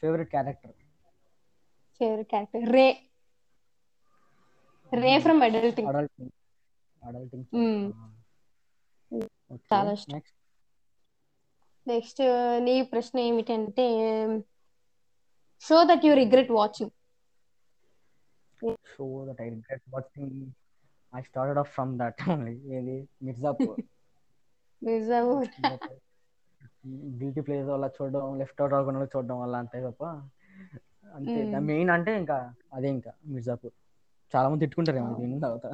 [0.00, 0.74] favourite character
[2.00, 2.86] favourite character Ray
[4.92, 6.32] Ray from Adulting Adulting
[7.02, 7.78] Adulting Hmm.
[9.70, 10.12] చాలా ఇష్టం.
[10.14, 10.36] నెక్స్ట్
[11.86, 12.20] నెక్స్ట్
[12.66, 13.86] నీ ప్రశ్న ఏమిటంటే
[15.62, 16.92] show that you regret watching
[18.90, 20.36] show that I regret watching
[21.12, 22.96] I started off from that only ఏది?
[23.22, 23.80] మిర్జాపూర్
[24.82, 25.34] నిజము
[27.18, 30.02] గిల్టీ ప్లేస్ వల్ల చూడడం left out అవ్వకుండా చూడడం వల్ల అంతే తప్ప
[31.14, 31.38] అంతే.
[31.44, 31.64] Hmm.
[31.68, 32.38] మెయిన్ అంటే ఇంకా
[32.72, 33.74] అదే ఇంకా మిర్జాపూర్
[34.32, 35.20] చాలా మంది తిట్టుకుంటారేమో Oh.
[35.20, 35.66] దీని తర్వాత.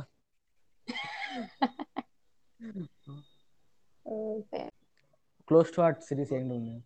[5.48, 6.76] క్లోజ్ టు హార్ట్ సిరీస్ ఏంటి ఉంది?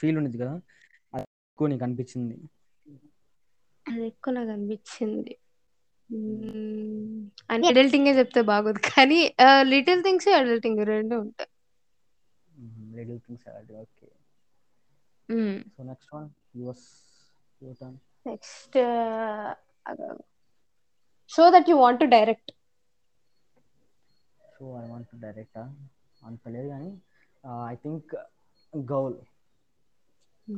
[0.00, 0.54] ఫీల్ ఉండేది కదా?
[1.12, 2.36] అది ఎక్కువ నీకు అనిపించింది.
[3.86, 5.34] అది ఎక్కువ నాకు అనిపించింది.
[7.50, 9.20] అని అడల్టింగే చెప్తే బాగోదు కానీ
[9.64, 11.50] లిటిల్ థింగ్స్ అడల్టింగ్ రెండు ఉంటాయి.
[12.96, 14.08] Little things okay.
[15.76, 16.88] So next one yours
[17.60, 18.76] your turn next
[21.30, 22.50] show that you want to direct
[24.54, 25.58] so I want to direct
[26.22, 26.90] అంత లేదు కానీ
[27.66, 28.12] ఐ థింక్
[28.72, 29.16] గౌల్.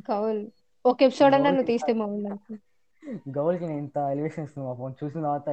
[0.07, 0.41] కౌల్
[0.85, 2.35] ఒక ఎపిసోడ్ అన్నా నువ్వు తీస్తే బాగుండు
[3.37, 4.95] గౌల్కి నేను ఇంత ఎలివేషన్ ఇస్తున్నాను పాపం.
[5.01, 5.49] చూసిన తర్వాత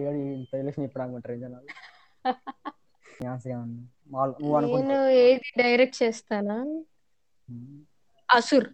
[0.00, 1.68] ఏడు ఇంత ఎలివేషన్ ఇప్పుడు అనుకుంటారు జనాలు?
[4.44, 6.56] మామూలు నేను ఏది డైరెక్ట్ చేస్తానా?
[8.28, 8.70] అసురా.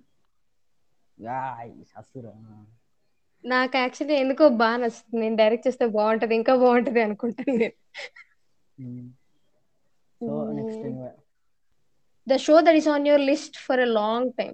[3.44, 5.20] నాకు యాక్చువల్లీ ఎందుకో బాగా నచ్చుతుంది.
[5.20, 7.56] నేను డైరెక్ట్ చేస్తే బాగుంటది ఇంకా బాగుంటది అనుకుంటాను
[10.56, 10.86] next
[12.26, 14.52] the show that is on your list for a long time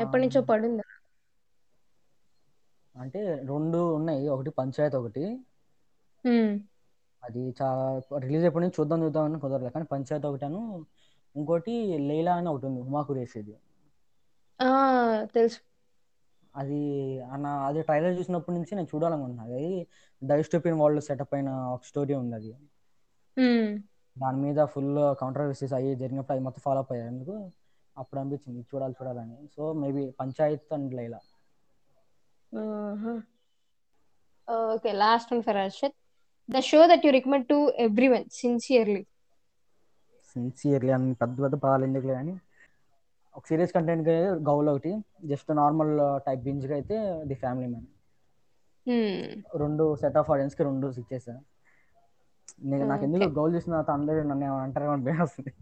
[0.00, 0.86] ఎప్పటి నుంచో పడుందా?
[2.94, 4.24] అంటే రెండు ఉన్నాయి.
[4.34, 5.24] ఒకటి పంచాయత్ ఒకటి.
[7.22, 7.84] అది చాలా
[8.24, 9.72] రిలీజ్ నుంచి చూద్దాం చూద్దాం అని కుదరలేదు.
[9.74, 10.60] కానీ పంచాయత్ ఒకటాను
[11.34, 11.74] ఇంకోటి
[12.08, 12.80] లైలా అని ఒకటి ఉంది.
[12.86, 13.54] హుమా కురేషిది
[14.60, 14.68] ఆ
[15.34, 15.60] తెలుసు.
[16.56, 16.80] అది
[17.20, 19.86] అన్న అది ట్రైలర్ చూసినప్పటి నుంచి నేను చూడాలనుకుంటున్నాను అది
[20.22, 22.52] డైస్టోపియన్ వరల్డ్ సెటప్ అయిన ఒక స్టోరీ ఉంది అది.
[24.16, 27.10] దాని మీద ఫుల్ కాంట్రవర్సీస్ అయ్యి జరిగినప్పుడు అది మొత్తం ఫాలో అప్ అయ్యారు.
[27.10, 27.50] ఎందుకు?
[27.98, 29.48] అప్పుడు అనిపించింది చూడాలి చూడాలని.
[29.56, 31.20] So maybe Panchayat and Laila.
[32.52, 33.14] ఆహా.
[34.48, 35.96] Okay last one for Arshad
[36.50, 37.72] the show that you recommend to
[38.08, 39.06] everyone sincerely.
[40.32, 42.34] Sincerely అని పెద్ద పెద్ద పదాలు ఎందుకు కానీ
[43.36, 44.10] ఒక సీరియస్ కంటెంట్
[44.46, 44.92] గౌల్ ఒకటి
[45.30, 45.92] జస్ట్ నార్మల్
[46.26, 47.88] టైప్ బింజ్గా అయితే ది ఫ్యామిలీ మ్యాన్
[49.60, 51.34] రెండు సెట్ ఆఫ్ ఆడియన్స్కి రెండు ఇచ్చేసా
[52.70, 53.26] నేను నాకు ఎందుకు.
[53.36, 53.66] గౌల్ చూసిన
[53.96, 55.52] అందరూ నన్ను ఏమైనా అంటారేమో అని భయం వస్తుంది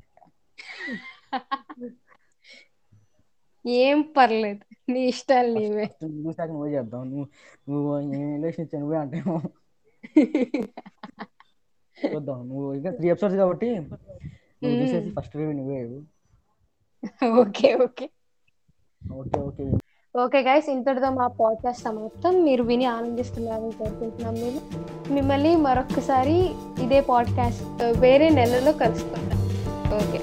[3.65, 4.63] ఏం పర్లేదు.
[4.89, 5.87] నీ ఇష్టాలు నీవే.
[6.25, 7.27] చూసాక నువ్వే చేద్దాం నువ్వు
[7.69, 7.91] నువ్వు
[8.35, 9.37] రిలేషన్ ఇచ్చా నువ్వే అంటేమో
[12.05, 12.39] చూద్దాం.
[12.49, 13.69] నువ్వు ఇంకా త్రీ ఎపిసోడ్స్ కాబట్టి
[14.63, 15.79] నువ్వు చూసేసి ఫస్ట్ రివ్యూ నువ్వే.
[17.41, 18.07] Okay okay.
[19.03, 19.65] Okay okay.
[20.15, 22.45] Okay guys ఇంతటితో మా పాడ్కాస్ట్ సమాప్తం.
[22.45, 24.61] మీరు విని ఆనందిస్తున్నారని కోరుకుంటున్నాం మేము.
[25.13, 26.37] మిమ్మల్ని మరొకసారి
[26.83, 27.63] ఇదే పాడ్కాస్ట్
[28.01, 29.41] వేరే నెలలో కలుసుకుంటాం
[29.97, 30.19] ఓకే.